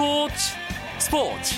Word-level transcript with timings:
스포츠 0.00 0.54
스포츠. 0.98 1.54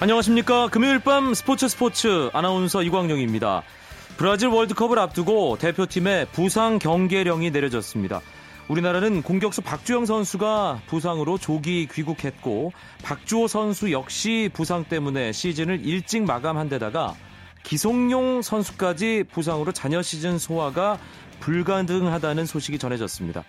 안녕하십니까. 0.00 0.66
금요일 0.70 0.98
밤 0.98 1.34
스포츠 1.34 1.68
스포츠 1.68 2.30
아나운서 2.32 2.82
이광용입니다. 2.82 3.62
브라질 4.16 4.48
월드컵을 4.48 4.98
앞두고 4.98 5.58
대표팀의 5.58 6.26
부상 6.32 6.80
경계령이 6.80 7.52
내려졌습니다 7.52 8.22
우리나라는 8.68 9.22
공격수 9.22 9.60
박주영 9.60 10.06
선수가 10.06 10.82
부상으로 10.86 11.36
조기 11.36 11.86
귀국했고 11.92 12.72
박주호 13.02 13.46
선수 13.46 13.92
역시 13.92 14.48
부상 14.54 14.84
때문에 14.84 15.32
시즌을 15.32 15.84
일찍 15.84 16.22
마감한 16.22 16.70
데다가 16.70 17.14
기성용 17.62 18.40
선수까지 18.40 19.24
부상으로 19.30 19.72
잔여 19.72 20.00
시즌 20.00 20.38
소화가 20.38 20.98
불가능하다는 21.40 22.46
소식이 22.46 22.78
전해졌습니다. 22.78 23.44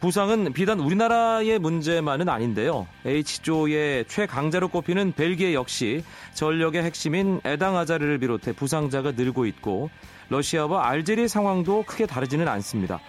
부상은 0.00 0.52
비단 0.52 0.78
우리나라의 0.78 1.58
문제만은 1.58 2.28
아닌데요. 2.28 2.86
H조의 3.04 4.06
최강자로 4.06 4.68
꼽히는 4.68 5.12
벨기에 5.12 5.54
역시 5.54 6.04
전력의 6.34 6.84
핵심인 6.84 7.40
에당 7.44 7.76
아자르를 7.76 8.18
비롯해 8.18 8.52
부상자가 8.52 9.12
늘고 9.12 9.46
있고 9.46 9.90
러시아와 10.28 10.88
알제리 10.88 11.26
상황도 11.26 11.84
크게 11.84 12.06
다르지는 12.06 12.46
않습니다. 12.46 13.00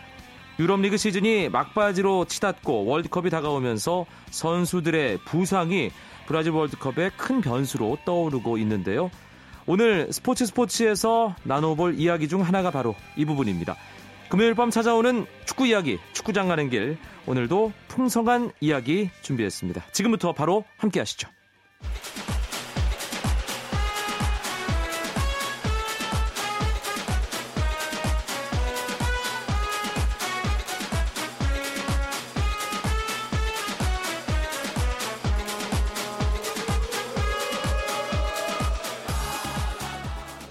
유럽리그 0.60 0.98
시즌이 0.98 1.48
막바지로 1.50 2.26
치닫고 2.26 2.86
월드컵이 2.86 3.30
다가오면서 3.30 4.06
선수들의 4.30 5.20
부상이 5.20 5.90
브라질 6.28 6.52
월드컵의 6.52 7.12
큰 7.16 7.40
변수로 7.40 8.00
떠오르고 8.04 8.58
있는데요. 8.58 9.10
오늘 9.66 10.12
스포츠 10.12 10.46
스포츠에서 10.46 11.34
나눠볼 11.44 11.98
이야기 11.98 12.28
중 12.28 12.42
하나가 12.42 12.72
바로 12.72 12.94
이 13.16 13.24
부분입니다. 13.24 13.78
금요일 14.28 14.54
밤 14.54 14.70
찾아오는 14.70 15.26
축구 15.46 15.66
이야기, 15.66 15.98
축구장 16.12 16.50
가는 16.50 16.70
길. 16.70 16.98
오늘도 17.26 17.72
풍성한 17.88 18.52
이야기 18.60 19.10
준비했습니다. 19.22 19.86
지금부터 19.94 20.34
바로 20.34 20.66
함께 20.78 21.00
하시죠. 21.00 21.30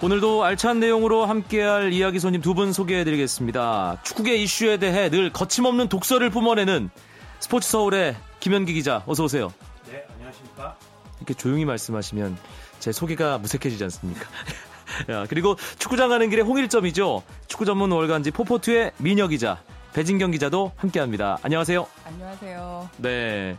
오늘도 0.00 0.44
알찬 0.44 0.78
내용으로 0.80 1.26
함께할 1.26 1.92
이야기 1.92 2.20
손님 2.20 2.40
두 2.40 2.54
분 2.54 2.72
소개해드리겠습니다. 2.72 3.98
축구계 4.04 4.36
이슈에 4.36 4.76
대해 4.78 5.10
늘 5.10 5.32
거침없는 5.32 5.88
독서를 5.88 6.30
뿜어내는 6.30 6.90
스포츠 7.40 7.68
서울의 7.68 8.16
김현기 8.40 8.72
기자, 8.74 9.02
어서 9.06 9.24
오세요. 9.24 9.52
네, 9.90 10.04
안녕하십니까. 10.14 10.76
이렇게 11.18 11.34
조용히 11.34 11.64
말씀하시면 11.64 12.36
제 12.78 12.92
소개가 12.92 13.38
무색해지지 13.38 13.82
않습니까? 13.84 14.22
야, 15.10 15.26
그리고 15.28 15.56
축구장 15.78 16.08
가는 16.10 16.30
길의 16.30 16.44
홍일점이죠. 16.44 17.22
축구 17.48 17.64
전문 17.64 17.90
월간지 17.92 18.30
포포투의 18.30 18.92
민혁 18.98 19.30
기자, 19.30 19.60
배진경 19.94 20.30
기자도 20.30 20.72
함께합니다. 20.76 21.38
안녕하세요. 21.42 21.86
안녕하세요. 22.06 22.90
네. 22.98 23.56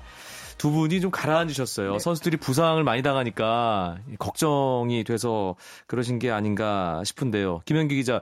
두 0.59 0.69
분이 0.71 1.01
좀 1.01 1.09
가라앉으셨어요. 1.09 1.93
네. 1.93 1.99
선수들이 1.99 2.37
부상을 2.37 2.83
많이 2.83 3.01
당하니까 3.01 3.97
걱정이 4.19 5.03
돼서 5.05 5.55
그러신 5.87 6.19
게 6.19 6.29
아닌가 6.29 7.01
싶은데요. 7.05 7.61
김현기 7.65 7.95
기자, 7.95 8.21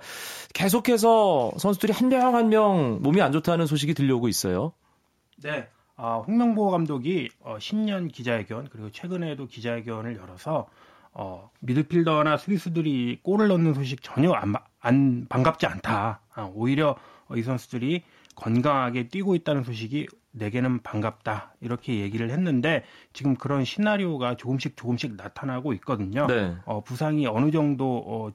계속해서 0.53 1.51
선수들이 1.57 1.91
한 1.91 2.07
명 2.07 2.35
한명 2.35 2.99
몸이 3.01 3.21
안 3.21 3.33
좋다는 3.33 3.65
소식이 3.65 3.93
들려오고 3.93 4.29
있어요. 4.29 4.71
네. 5.43 5.67
아, 5.97 6.17
홍명보 6.27 6.69
감독이 6.69 7.29
어, 7.41 7.57
신년 7.59 8.07
기자회견 8.07 8.69
그리고 8.71 8.91
최근에도 8.91 9.47
기자회견을 9.47 10.15
열어서 10.15 10.67
어, 11.11 11.49
미드필더나 11.61 12.37
수비수들이 12.37 13.19
골을 13.23 13.47
넣는 13.47 13.73
소식 13.73 14.03
전혀 14.03 14.31
안, 14.31 14.53
안 14.79 15.25
반갑지 15.27 15.65
않다. 15.65 16.21
아, 16.35 16.51
오히려 16.53 16.95
이 17.35 17.41
선수들이 17.41 18.03
건강하게 18.35 19.07
뛰고 19.09 19.33
있다는 19.33 19.63
소식이 19.63 20.05
내게는 20.31 20.81
반갑다 20.83 21.55
이렇게 21.61 21.99
얘기를 21.99 22.29
했는데 22.29 22.83
지금 23.13 23.35
그런 23.35 23.65
시나리오가 23.65 24.35
조금씩 24.35 24.77
조금씩 24.77 25.15
나타나고 25.15 25.73
있거든요. 25.73 26.27
네. 26.27 26.55
어, 26.65 26.81
부상이 26.81 27.27
어느 27.27 27.51
정도 27.51 28.03
어, 28.05 28.31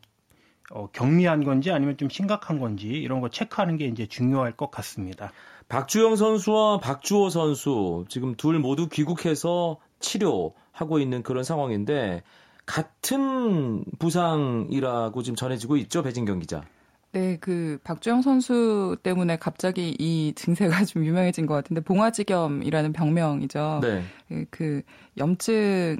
어, 0.71 0.89
경미한 0.93 1.45
건지 1.45 1.71
아니면 1.71 1.97
좀 1.97 2.09
심각한 2.09 2.59
건지 2.59 2.89
이런 2.89 3.21
거 3.21 3.29
체크하는 3.29 3.77
게 3.77 3.87
이제 3.87 4.07
중요할 4.07 4.53
것 4.53 4.71
같습니다. 4.71 5.33
박주영 5.69 6.17
선수와 6.17 6.79
박주호 6.79 7.31
선수 7.31 8.05
지금 8.09 8.35
둘 8.35 8.59
모두 8.59 8.89
귀국해서 8.89 9.79
치료하고 10.01 10.99
있는 10.99 11.23
그런 11.23 11.45
상황인데 11.45 12.23
같은 12.67 13.85
부상이라고 13.99 15.23
지금 15.23 15.37
전해지고 15.37 15.77
있죠, 15.79 16.03
배진경 16.03 16.39
기자. 16.39 16.63
네, 17.13 17.37
그 17.41 17.79
박주영 17.85 18.23
선수 18.23 18.97
때문에 19.03 19.37
갑자기 19.37 19.95
이 19.99 20.33
증세가 20.35 20.71
좀 20.87 21.05
유명해진 21.05 21.45
것 21.45 21.55
같은데 21.55 21.83
봉화지겸이라는 21.83 22.93
병명이죠. 22.95 23.81
네. 23.83 24.03
그, 24.29 24.45
그 24.51 24.83
염증 25.19 25.99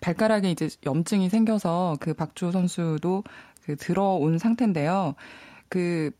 발가락에 0.00 0.50
이제 0.50 0.68
염증이 0.84 1.28
생겨서 1.28 1.96
그 2.00 2.14
박주호 2.14 2.50
선수도 2.50 3.22
그 3.64 3.76
들어온 3.76 4.38
상태인데요. 4.38 5.14
그 5.68 6.10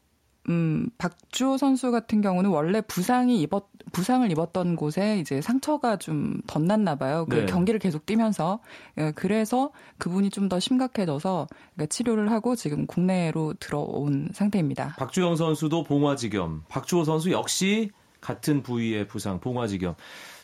음, 0.51 0.91
박주호 0.99 1.57
선수 1.57 1.91
같은 1.93 2.21
경우는 2.21 2.51
원래 2.51 2.81
부상이 2.81 3.41
입었 3.41 3.65
부상을 3.93 4.31
입었던 4.31 4.77
곳에 4.77 5.19
이제 5.19 5.41
상처가 5.41 5.97
좀 5.97 6.43
덧났나 6.47 6.97
봐요. 6.97 7.27
그 7.29 7.37
네. 7.37 7.47
경기를 7.47 7.81
계속 7.81 8.05
뛰면서 8.07 8.61
예, 8.99 9.13
그래서 9.13 9.71
그분이 9.99 10.31
좀 10.31 10.51
더 10.51 10.59
심각해져서 10.59 11.47
그러니까 11.75 11.87
치료를 11.87 12.31
하고 12.33 12.57
지금 12.57 12.87
국내로 12.87 13.55
들어온 13.61 14.29
상태입니다. 14.33 14.97
박주영 14.99 15.37
선수도 15.37 15.85
봉화지겸, 15.85 16.65
박주호 16.69 17.05
선수 17.05 17.31
역시 17.31 17.91
같은 18.21 18.63
부위의 18.63 19.07
부상 19.07 19.39
봉화지겸. 19.39 19.95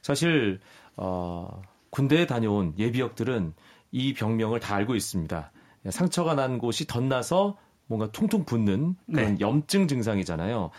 사실 0.03 0.61
어, 0.97 1.61
군대에 1.91 2.27
다녀온 2.27 2.75
예비역들은 2.78 3.55
이 3.91 4.15
병명을 4.15 4.61
다 4.61 4.77
알고 4.77 4.94
있습니다. 4.94 5.50
상처가 5.91 6.34
난 6.34 6.59
곳이 6.59 6.87
덧나서 6.87 7.56
뭔가 7.86 8.10
퉁퉁 8.10 8.44
붓는 8.44 8.97
그런 9.12 9.34
네. 9.34 9.36
염증 9.41 9.88
증상이잖아요. 9.88 10.70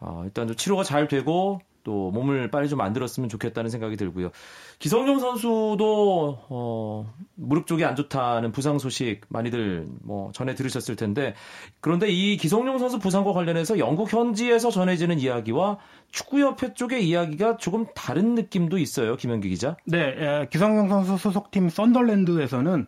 어, 0.00 0.22
일단 0.24 0.46
좀 0.46 0.56
치료가 0.56 0.82
잘 0.82 1.08
되고 1.08 1.60
또 1.84 2.10
몸을 2.10 2.50
빨리 2.50 2.68
좀 2.68 2.78
만들었으면 2.78 3.28
좋겠다는 3.28 3.70
생각이 3.70 3.96
들고요. 3.96 4.30
기성용 4.78 5.20
선수도 5.20 6.38
어, 6.48 7.14
무릎 7.34 7.66
쪽이 7.66 7.84
안 7.84 7.94
좋다는 7.94 8.52
부상 8.52 8.78
소식 8.78 9.20
많이들 9.28 9.86
뭐 10.02 10.32
전해 10.32 10.54
들으셨을 10.54 10.96
텐데 10.96 11.34
그런데 11.80 12.08
이 12.08 12.36
기성용 12.38 12.78
선수 12.78 12.98
부상과 12.98 13.32
관련해서 13.32 13.78
영국 13.78 14.12
현지에서 14.12 14.70
전해지는 14.70 15.20
이야기와 15.20 15.78
축구협회 16.10 16.74
쪽의 16.74 17.06
이야기가 17.06 17.58
조금 17.58 17.86
다른 17.94 18.34
느낌도 18.34 18.78
있어요. 18.78 19.16
김현기 19.16 19.50
기자. 19.50 19.76
네, 19.84 19.98
예, 19.98 20.48
기성용 20.50 20.88
선수 20.88 21.18
소속팀 21.18 21.68
썬덜랜드에서는 21.68 22.86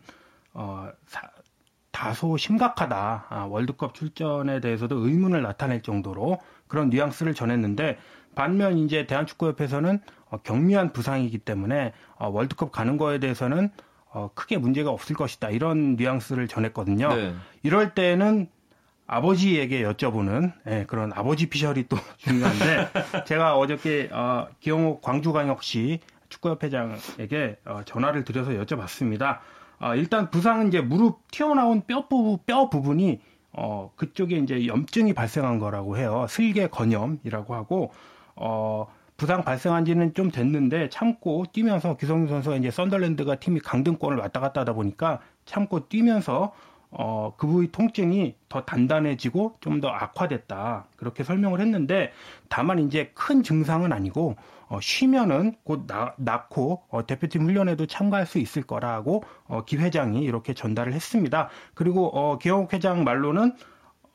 어, 0.54 0.88
사, 1.06 1.20
다소 1.96 2.36
심각하다. 2.36 3.24
아, 3.30 3.44
월드컵 3.44 3.94
출전에 3.94 4.60
대해서도 4.60 4.98
의문을 4.98 5.40
나타낼 5.40 5.80
정도로 5.80 6.38
그런 6.68 6.90
뉘앙스를 6.90 7.32
전했는데 7.32 7.96
반면 8.34 8.76
이제 8.76 9.06
대한축구협회에서는 9.06 10.00
어, 10.28 10.36
경미한 10.42 10.92
부상이기 10.92 11.38
때문에 11.38 11.94
어, 12.16 12.28
월드컵 12.28 12.70
가는 12.70 12.98
거에 12.98 13.18
대해서는 13.18 13.70
어, 14.10 14.28
크게 14.34 14.58
문제가 14.58 14.90
없을 14.90 15.16
것이다. 15.16 15.48
이런 15.48 15.96
뉘앙스를 15.96 16.48
전했거든요. 16.48 17.14
네. 17.14 17.34
이럴 17.62 17.94
때는 17.94 18.50
아버지에게 19.06 19.82
여쭤보는 19.82 20.52
예, 20.66 20.84
그런 20.86 21.14
아버지 21.14 21.48
피셜이 21.48 21.86
또 21.88 21.96
중요한데 22.18 23.24
제가 23.24 23.56
어저께 23.56 24.10
어, 24.12 24.48
기영호 24.60 25.00
광주광역시 25.00 26.00
축구협회장에게 26.28 27.56
어, 27.64 27.80
전화를 27.86 28.24
드려서 28.24 28.50
여쭤봤습니다. 28.50 29.38
어, 29.80 29.94
일단 29.94 30.30
부상은 30.30 30.68
이제 30.68 30.80
무릎 30.80 31.30
튀어나온 31.30 31.82
뼈, 31.86 32.08
부, 32.08 32.38
뼈 32.46 32.68
부분이 32.70 33.20
어, 33.52 33.90
그쪽에 33.96 34.36
이제 34.36 34.66
염증이 34.66 35.14
발생한 35.14 35.58
거라고 35.58 35.96
해요. 35.96 36.26
슬개 36.28 36.66
건염이라고 36.68 37.54
하고, 37.54 37.92
어, 38.36 38.86
부상 39.16 39.44
발생한 39.44 39.86
지는 39.86 40.12
좀 40.12 40.30
됐는데 40.30 40.90
참고 40.90 41.44
뛰면서 41.52 41.96
기성용 41.96 42.28
선수가 42.28 42.56
이제 42.56 42.70
썬더랜드가 42.70 43.36
팀이 43.36 43.60
강등권을 43.60 44.18
왔다 44.18 44.40
갔다 44.40 44.60
하다 44.60 44.74
보니까 44.74 45.20
참고 45.46 45.88
뛰면서 45.88 46.52
어, 46.90 47.32
그 47.36 47.46
부위 47.46 47.70
통증이 47.72 48.34
더 48.48 48.62
단단해지고 48.64 49.56
좀 49.60 49.80
더 49.80 49.88
악화됐다. 49.88 50.86
그렇게 50.96 51.24
설명을 51.24 51.60
했는데 51.60 52.12
다만 52.48 52.78
이제 52.78 53.10
큰 53.14 53.42
증상은 53.42 53.92
아니고 53.92 54.36
어, 54.68 54.80
쉬면은 54.80 55.54
곧 55.64 55.86
나, 55.86 56.14
낫고 56.18 56.84
어, 56.88 57.06
대표팀 57.06 57.44
훈련에도 57.44 57.86
참가할 57.86 58.26
수 58.26 58.38
있을 58.38 58.62
거라고 58.62 59.22
어, 59.44 59.64
기 59.64 59.76
회장이 59.76 60.22
이렇게 60.22 60.54
전달을 60.54 60.92
했습니다. 60.92 61.48
그리고 61.74 62.08
어, 62.08 62.38
기영욱 62.38 62.72
회장 62.72 63.04
말로는 63.04 63.54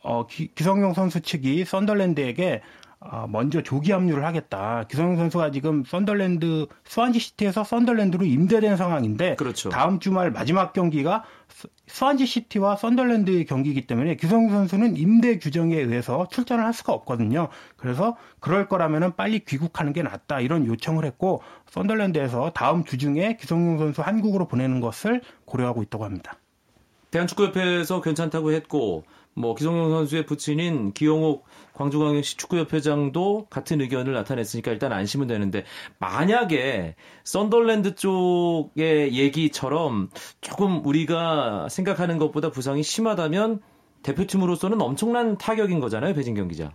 어, 0.03 0.27
기, 0.27 0.53
기성용 0.53 0.94
선수 0.94 1.21
측이 1.21 1.63
썬덜랜드에게 1.65 2.62
어, 2.62 2.90
먼저 3.27 3.63
조기 3.63 3.92
합류를 3.92 4.24
하겠다. 4.24 4.83
기성용 4.88 5.18
선수가 5.18 5.51
지금 5.51 5.83
썬덜랜드 5.83 6.68
스완지 6.86 7.19
시티에서 7.19 7.63
썬덜랜드로 7.63 8.25
임대된 8.25 8.77
상황인데 8.77 9.36
그렇죠. 9.36 9.69
다음 9.69 10.00
주말 10.00 10.30
마지막 10.30 10.71
경기가 10.71 11.24
스완지 11.88 12.25
시티와 12.27 12.75
썬덜랜드의 12.75 13.45
경기이기 13.45 13.88
때문에 13.88 14.15
기성용 14.15 14.51
선수는 14.51 14.98
임대 14.98 15.39
규정에 15.39 15.75
의해서 15.77 16.27
출전을 16.30 16.63
할 16.63 16.74
수가 16.74 16.94
없거든요. 16.94 17.50
그래서 17.75 18.18
그럴 18.39 18.69
거라면은 18.69 19.15
빨리 19.15 19.39
귀국하는 19.39 19.94
게 19.94 20.03
낫다 20.03 20.39
이런 20.39 20.68
요청을 20.68 21.03
했고 21.03 21.42
썬덜랜드에서 21.71 22.51
다음 22.53 22.83
주 22.83 23.00
중에 23.00 23.38
기성용 23.39 23.80
선수 23.80 24.03
한국으로 24.03 24.48
보내는 24.48 24.80
것을 24.80 25.21
고려하고 25.45 25.81
있다고 25.81 26.06
합니다. 26.06 26.38
대한축구협회에서 27.09 28.01
괜찮다고 28.01 28.53
했고 28.53 29.03
뭐 29.33 29.56
기성용 29.56 29.89
선수의 29.92 30.25
부친인 30.25 30.94
기용욱 30.94 31.45
광주광역시 31.74 32.38
축구협회장도 32.38 33.48
같은 33.50 33.81
의견을 33.81 34.13
나타냈으니까 34.13 34.72
일단 34.72 34.92
안심은 34.92 35.28
되는데 35.28 35.63
만약에 36.00 36.95
썬덜랜드 37.24 37.95
쪽의 37.95 39.13
얘기처럼 39.13 40.10
조금 40.42 40.86
우리가 40.86 41.68
생각하는 41.69 42.18
것보다 42.18 42.51
부상이 42.51 42.83
심하다면 42.83 43.62
대표팀으로서는 44.04 44.81
엄청난 44.81 45.38
타격인 45.38 45.80
거잖아요, 45.80 46.13
배진경 46.13 46.48
기자. 46.48 46.72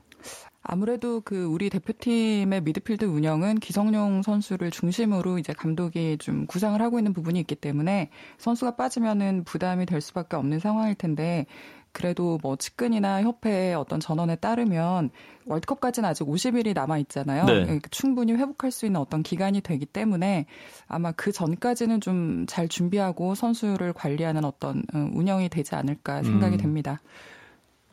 아무래도 0.68 1.20
그 1.20 1.44
우리 1.44 1.70
대표팀의 1.70 2.62
미드필드 2.62 3.04
운영은 3.04 3.60
기성용 3.60 4.22
선수를 4.22 4.72
중심으로 4.72 5.38
이제 5.38 5.52
감독이 5.52 6.18
좀 6.18 6.46
구상을 6.46 6.80
하고 6.82 6.98
있는 6.98 7.12
부분이 7.12 7.38
있기 7.40 7.54
때문에 7.54 8.10
선수가 8.38 8.74
빠지면은 8.74 9.44
부담이 9.44 9.86
될 9.86 10.00
수밖에 10.00 10.34
없는 10.34 10.58
상황일 10.58 10.96
텐데 10.96 11.46
그래도 11.96 12.38
뭐 12.42 12.56
측근이나 12.56 13.22
협회의 13.22 13.74
어떤 13.74 14.00
전원에 14.00 14.36
따르면 14.36 15.08
월드컵까지는 15.46 16.06
아직 16.06 16.24
50일이 16.24 16.74
남아 16.74 16.98
있잖아요. 16.98 17.44
네. 17.44 17.62
그러니까 17.62 17.88
충분히 17.90 18.32
회복할 18.34 18.70
수 18.70 18.84
있는 18.84 19.00
어떤 19.00 19.22
기간이 19.22 19.62
되기 19.62 19.86
때문에 19.86 20.46
아마 20.86 21.12
그 21.12 21.32
전까지는 21.32 22.00
좀 22.00 22.36
잘 22.46 22.68
준비하고 22.68 23.34
선수를 23.34 23.92
관리하는 23.92 24.44
어떤 24.44 24.82
어, 24.94 25.10
운영이 25.12 25.48
되지 25.48 25.74
않을까 25.74 26.22
생각이 26.22 26.56
음. 26.56 26.58
됩니다. 26.58 27.00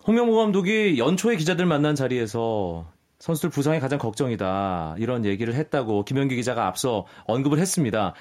홍명보 0.06 0.35
감독이 0.35 0.97
연초에 0.97 1.38
기자들 1.38 1.65
만난 1.65 1.95
자리에서 1.95 2.88
선수들 3.19 3.49
부상이 3.49 3.79
가장 3.79 3.99
걱정이다 3.99 4.95
이런 4.97 5.23
얘기를 5.23 5.53
했다고 5.53 6.03
김현기 6.03 6.35
기자가 6.35 6.67
앞서 6.67 7.06
언급을 7.25 7.59
했습니다. 7.59 8.13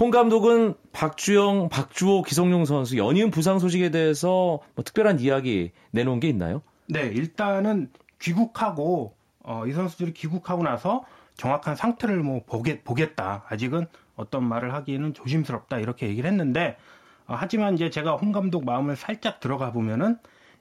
홍 0.00 0.10
감독은 0.10 0.76
박주영, 0.92 1.68
박주호, 1.68 2.22
기성용 2.22 2.64
선수 2.64 2.96
연이은 2.96 3.30
부상 3.30 3.58
소식에 3.58 3.90
대해서 3.90 4.60
뭐 4.74 4.82
특별한 4.82 5.20
이야기 5.20 5.72
내놓은 5.90 6.20
게 6.20 6.28
있나요? 6.30 6.62
네, 6.86 7.02
일단은 7.02 7.90
귀국하고 8.18 9.14
어, 9.42 9.66
이 9.66 9.72
선수들이 9.72 10.14
귀국하고 10.14 10.62
나서 10.62 11.04
정확한 11.34 11.76
상태를 11.76 12.22
뭐 12.22 12.42
보겠, 12.46 12.82
보겠다. 12.82 13.44
아직은 13.50 13.88
어떤 14.16 14.42
말을 14.42 14.72
하기에는 14.72 15.12
조심스럽다 15.12 15.80
이렇게 15.80 16.08
얘기를 16.08 16.30
했는데 16.30 16.78
어, 17.26 17.34
하지만 17.36 17.74
이제 17.74 17.90
제가 17.90 18.16
홍 18.16 18.32
감독 18.32 18.64
마음을 18.64 18.96
살짝 18.96 19.38
들어가 19.38 19.70
보면은 19.70 20.16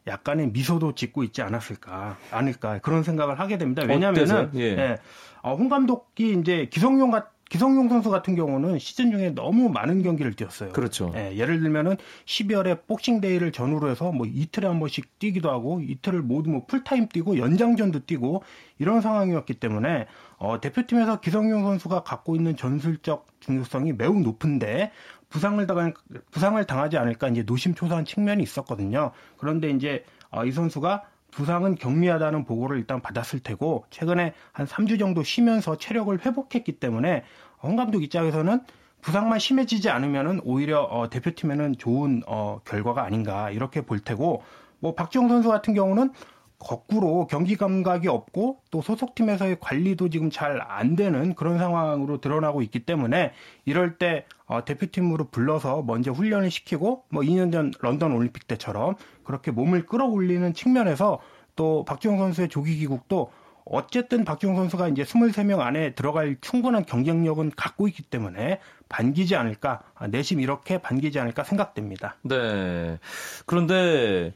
약간의 0.06 0.50
미소도 0.51 0.95
짓고 0.95 1.24
있지 1.24 1.41
않았을까, 1.41 2.18
아닐까 2.31 2.80
그런 2.80 3.03
생각을 3.03 3.39
하게 3.39 3.57
됩니다. 3.57 3.83
왜냐하면은 3.88 4.51
예. 4.56 4.62
예, 4.62 4.97
어, 5.44 5.56
홍 5.56 5.69
감독이 5.69 6.33
이제 6.33 6.68
기성용 6.69 7.12
같은 7.12 7.38
기성용 7.50 7.90
선수 7.90 8.12
같은 8.12 8.36
경우는 8.36 8.78
시즌 8.78 9.12
중에 9.12 9.31
너무 9.31 9.69
많은 9.69 10.04
경기를 10.04 10.34
뛰었어요. 10.34 10.72
그렇죠. 10.72 11.12
예, 11.16 11.36
예를 11.36 11.60
들면은 11.60 11.98
12월에 12.25 12.86
복싱데이를 12.86 13.51
전후로 13.51 13.90
해서 13.90 14.12
뭐 14.12 14.28
이틀에 14.28 14.68
한 14.68 14.80
번씩 14.80 15.18
뛰기도 15.18 15.50
하고 15.50 15.81
이틀을 15.81 16.22
모두 16.22 16.51
뭐 16.51 16.66
풀타임 16.68 17.10
뛰고 17.10 17.40
연장전도 17.40 18.06
뛰고 18.06 18.44
이런 18.78 19.01
상황이었기 19.01 19.56
때문에 19.56 20.06
어, 20.38 20.62
대표팀에서 20.62 21.19
기성용 21.22 21.63
선수가 21.63 22.04
갖고 22.04 22.36
있는 22.36 22.56
전술적 22.56 23.25
중요성이 23.40 23.94
매우 23.94 24.19
높은데 24.19 24.92
부상을 25.30 25.66
당한 25.66 25.94
부상을 26.31 26.63
당하지 26.66 26.98
않을까 26.98 27.30
이제 27.30 27.44
노심초사한 27.44 28.06
측면이 28.06 28.44
있었거든요. 28.44 29.12
그런데 29.38 29.72
이제 29.72 30.04
어, 30.30 30.46
이 30.46 30.51
선수가 30.51 31.04
부상은 31.31 31.76
경미하다는 31.76 32.46
보고를 32.46 32.78
일단 32.78 33.02
받았을 33.02 33.40
테고 33.40 33.86
최근에 33.90 34.34
한 34.52 34.66
3주 34.66 35.00
정도 35.00 35.24
쉬면서 35.24 35.78
체력을 35.78 36.26
회복했기 36.26 36.74
때문에 36.80 37.24
홍 37.62 37.76
감독 37.76 38.04
입장에서는 38.04 38.62
부상만 39.02 39.40
심해지지 39.40 39.90
않으면은 39.90 40.42
오히려 40.44 40.81
어, 40.81 41.10
대표팀에는 41.10 41.78
좋은 41.78 42.22
어, 42.28 42.60
결과가 42.66 43.04
아닌가 43.04 43.50
이렇게 43.50 43.81
볼 43.81 44.00
테고 44.00 44.44
뭐 44.80 44.96
박지영 44.96 45.30
선수 45.30 45.50
같은 45.50 45.74
경우는 45.74 46.12
거꾸로 46.58 47.26
경기 47.28 47.56
감각이 47.56 48.10
없고 48.10 48.62
또 48.70 48.82
소속팀에서의 48.82 49.58
관리도 49.62 50.10
지금 50.10 50.30
잘 50.30 50.60
안 50.62 50.96
되는 50.98 51.34
그런 51.34 51.58
상황으로 51.58 52.20
드러나고 52.20 52.62
있기 52.62 52.80
때문에 52.86 53.32
이럴 53.66 53.98
때 53.98 54.25
어, 54.50 54.66
대표팀으로 54.66 55.25
불러서 55.30 55.84
먼저 55.84 56.12
훈련을 56.12 56.50
시키고 56.50 57.04
뭐 57.10 57.22
2년 57.22 57.51
전 57.51 57.72
런던 57.80 58.12
올림픽 58.12 58.48
때처럼 58.48 58.96
그렇게 59.24 59.51
몸을 59.51 59.86
끌어올리는 59.86 60.54
측면에서 60.56 61.19
또 61.56 61.86
박지용 61.86 62.18
선수의 62.18 62.50
조기 62.50 62.75
귀국도 62.78 63.31
어쨌든 63.63 64.25
박지용 64.25 64.56
선수가 64.56 64.88
이제 64.88 65.04
23명 65.04 65.60
안에 65.60 65.94
들어갈 65.94 66.36
충분한 66.42 66.88
경쟁력은 66.88 67.51
갖고 67.56 67.88
있기 67.88 68.01
때문에 68.01 68.60
반기지 68.90 69.36
않을까 69.36 69.84
아, 69.94 70.07
내심 70.07 70.40
이렇게 70.40 70.80
반기지 70.80 71.19
않을까 71.19 71.44
생각됩니다. 71.44 72.18
네. 72.24 72.98
그런데 73.46 74.34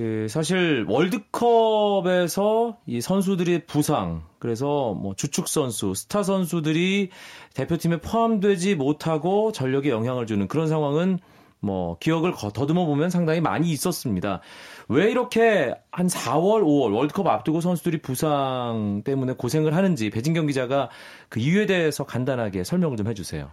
그 0.00 0.28
사실 0.30 0.86
월드컵에서 0.88 2.78
이 2.86 3.02
선수들의 3.02 3.66
부상 3.66 4.22
그래서 4.38 4.94
뭐 4.94 5.14
주축 5.14 5.46
선수, 5.46 5.92
스타 5.92 6.22
선수들이 6.22 7.10
대표팀에 7.52 7.98
포함되지 7.98 8.76
못하고 8.76 9.52
전력에 9.52 9.90
영향을 9.90 10.26
주는 10.26 10.48
그런 10.48 10.68
상황은 10.68 11.18
뭐 11.58 11.98
기억을 11.98 12.32
더듬어 12.32 12.86
보면 12.86 13.10
상당히 13.10 13.42
많이 13.42 13.70
있었습니다. 13.72 14.40
왜 14.88 15.10
이렇게 15.10 15.74
한 15.90 16.06
4월, 16.06 16.62
5월 16.62 16.94
월드컵 16.96 17.26
앞두고 17.26 17.60
선수들이 17.60 18.00
부상 18.00 19.02
때문에 19.04 19.34
고생을 19.34 19.76
하는지 19.76 20.08
배진경 20.08 20.46
기자가 20.46 20.88
그 21.28 21.40
이유에 21.40 21.66
대해서 21.66 22.04
간단하게 22.04 22.64
설명을 22.64 22.96
좀 22.96 23.06
해주세요. 23.06 23.50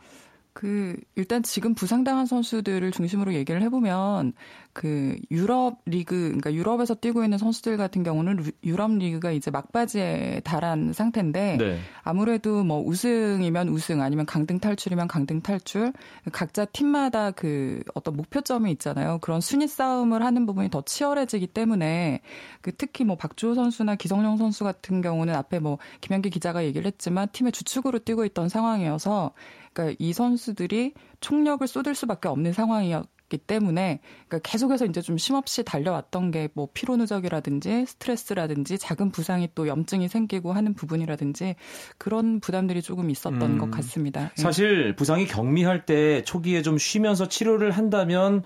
그 0.58 0.96
일단 1.14 1.44
지금 1.44 1.76
부상당한 1.76 2.26
선수들을 2.26 2.90
중심으로 2.90 3.36
얘기를 3.36 3.62
해보면 3.62 4.34
그 4.74 5.16
유럽 5.30 5.78
리그 5.86 6.16
그러니까 6.16 6.52
유럽에서 6.52 6.96
뛰고 6.96 7.24
있는 7.24 7.38
선수들 7.38 7.78
같은 7.78 8.02
경우는 8.02 8.44
유럽 8.64 8.92
리그가 8.92 9.30
이제 9.34 9.52
막바지에 9.52 10.42
달한 10.44 10.94
상태인데 10.94 11.58
네. 11.58 11.80
아무래도 12.02 12.64
뭐 12.64 12.82
우승이면 12.82 13.70
우승 13.70 14.02
아니면 14.02 14.26
강등 14.26 14.60
탈출이면 14.60 15.08
강등 15.08 15.42
탈출 15.42 15.94
각자 16.32 16.66
팀마다 16.66 17.30
그 17.30 17.84
어떤 17.94 18.16
목표점이 18.16 18.72
있잖아요. 18.72 19.20
그런 19.22 19.42
순위 19.42 19.68
싸움을 19.68 20.24
하는 20.24 20.48
부분이 20.48 20.72
더 20.72 20.82
치열해지기 20.82 21.48
때문에 21.48 22.22
그 22.62 22.76
특히 22.76 23.04
뭐 23.04 23.16
박주호 23.16 23.54
선수나 23.54 23.96
기성용 23.96 24.38
선수 24.38 24.64
같은 24.64 25.02
경우는 25.02 25.36
앞에 25.36 25.60
뭐 25.60 25.78
김현기 26.02 26.32
기자가 26.32 26.66
얘기를 26.66 26.88
했지만 26.88 27.28
팀의 27.32 27.52
주축으로 27.52 28.00
뛰고 28.00 28.26
있던 28.26 28.50
상황이어서 28.50 29.34
그러니까 29.78 29.96
이 30.00 30.12
선수들이 30.12 30.94
총력을 31.22 31.66
쏟을 31.68 31.94
수밖에 31.94 32.28
없는 32.30 32.52
상황이었기 32.52 33.38
때문에 33.46 34.00
그러니까 34.28 34.50
계속해서 34.50 34.86
이제 34.86 35.02
좀 35.02 35.20
쉼없이 35.20 35.64
달려왔던 35.64 36.32
게 36.32 36.50
뭐 36.56 36.68
피로 36.74 36.98
누적이라든지 36.98 37.86
스트레스라든지 37.86 38.80
작은 38.80 39.12
부상이 39.12 39.50
또 39.54 39.68
염증이 39.68 40.08
생기고 40.08 40.54
하는 40.54 40.74
부분이라든지 40.74 41.56
그런 42.00 42.40
부담들이 42.40 42.82
조금 42.82 43.12
있었던 43.12 43.42
음, 43.42 43.58
것 43.60 43.70
같습니다. 43.70 44.32
예. 44.38 44.42
사실 44.42 44.96
부상이 44.96 45.28
경미할 45.28 45.86
때 45.86 46.24
초기에 46.24 46.64
좀 46.64 46.80
쉬면서 46.80 47.28
치료를 47.28 47.70
한다면 47.72 48.42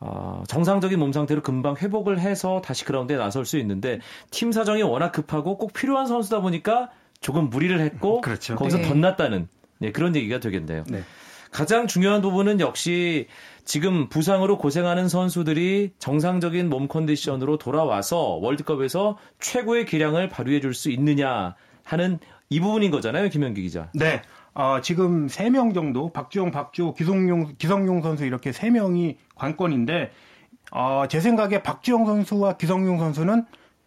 어, 0.00 0.42
정상적인 0.48 0.98
몸 0.98 1.12
상태로 1.12 1.42
금방 1.42 1.76
회복을 1.76 2.18
해서 2.18 2.60
다시 2.60 2.84
그라운드에 2.84 3.16
나설 3.16 3.44
수 3.46 3.58
있는데 3.58 4.00
팀 4.30 4.50
사정이 4.50 4.82
워낙 4.82 5.12
급하고 5.12 5.56
꼭 5.56 5.72
필요한 5.72 6.06
선수다 6.06 6.40
보니까 6.40 6.90
조금 7.20 7.48
무리를 7.48 7.78
했고 7.80 8.20
그렇죠. 8.20 8.56
거기서 8.56 8.78
네. 8.78 8.88
덧났다는 8.88 9.48
네, 9.78 9.92
그런 9.92 10.14
얘기가 10.16 10.40
되겠네요. 10.40 10.84
네. 10.88 11.02
가장 11.52 11.86
중요한 11.86 12.20
부분은 12.20 12.60
역시 12.60 13.28
지금 13.64 14.08
부상으로 14.08 14.58
고생하는 14.58 15.08
선수들이 15.08 15.92
정상적인 15.98 16.68
몸 16.68 16.86
컨디션으로 16.88 17.56
돌아와서 17.58 18.18
월드컵에서 18.40 19.16
최고의 19.40 19.86
기량을 19.86 20.28
발휘해 20.28 20.60
줄 20.60 20.74
수 20.74 20.90
있느냐 20.90 21.54
하는 21.84 22.18
이 22.48 22.60
부분인 22.60 22.90
거잖아요, 22.90 23.28
김현기 23.28 23.62
기자. 23.62 23.90
네. 23.94 24.22
어, 24.54 24.80
지금 24.82 25.26
3명 25.26 25.74
정도, 25.74 26.12
박주영, 26.12 26.50
박주호, 26.50 26.94
기성용, 26.94 27.54
기성용 27.58 28.02
선수 28.02 28.24
이렇게 28.24 28.50
3명이 28.50 29.16
관건인데, 29.34 30.10
어, 30.72 31.04
제 31.08 31.20
생각에 31.20 31.62
박주영 31.62 32.06
선수와 32.06 32.56
기성용 32.56 32.98
선수는 32.98 33.44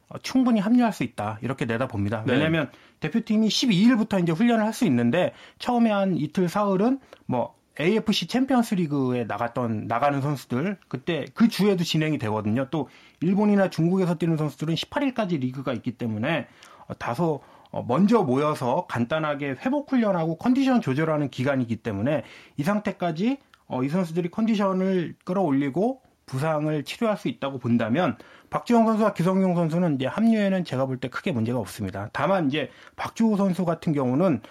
어, 0.10 0.17
충분히 0.24 0.60
합류할 0.60 0.91
수 0.93 1.03
있다 1.03 1.39
이렇게 1.41 1.65
내다봅니다. 1.65 2.24
네. 2.25 2.34
왜냐하면 2.34 2.69
대표팀이 3.00 3.48
12일부터 3.48 4.22
이제 4.22 4.32
훈련을 4.32 4.65
할 4.65 4.74
수 4.74 4.86
있는데 4.86 5.34
처음에 5.58 5.89
한 5.89 6.15
이틀 6.15 6.48
사흘은 6.48 7.00
뭐 7.25 7.56
AFC 7.79 8.27
챔피언스 8.27 8.75
리그에 8.75 9.24
나갔던 9.24 9.88
나가는 9.88 10.22
선수들 10.22 10.77
그때 10.88 11.25
그 11.34 11.48
주에도 11.48 11.84
진행이 11.84 12.18
되거든요. 12.18 12.68
또 12.70 12.89
일본이나 13.22 13.70
중국에서 13.70 14.15
뛰는 14.15 14.38
선수들은 14.38 14.75
18일까지 14.75 15.39
리그가 15.39 15.74
있기 15.74 15.94
때문에 15.94 16.48
어, 16.88 16.94
다소 16.96 17.41
어, 17.72 17.84
먼저 17.88 18.24
모여서 18.24 18.86
간단하게 18.89 19.56
회복 19.65 19.91
훈련하고 19.91 20.38
컨디션 20.38 20.82
조절하는 20.82 21.29
기간이기 21.29 21.77
때문에 21.77 22.24
이 22.58 22.63
상태까지 22.63 23.38
어, 23.68 23.84
이 23.84 23.89
선수들이 23.89 24.29
컨디션을 24.29 25.15
끌어올리고 25.24 26.01
부상을 26.25 26.84
치료할 26.84 27.18
수 27.18 27.27
있다고 27.27 27.60
본다면 27.60 28.18
박지영 28.50 28.86
선수와 28.86 29.13
기성용 29.13 29.56
선수는 29.56 29.96
이제 29.96 30.08
합류에는 30.08 30.65
제가 30.65 30.86
볼 30.86 31.00
때 31.00 31.08
크게 31.10 31.32
문제가 31.32 31.60
없습니다. 31.60 32.10
다만 32.13 32.48
이제 32.48 32.70
박주호 32.96 33.38
선수 33.38 33.65
같은 33.65 33.94
경우는 33.94 34.41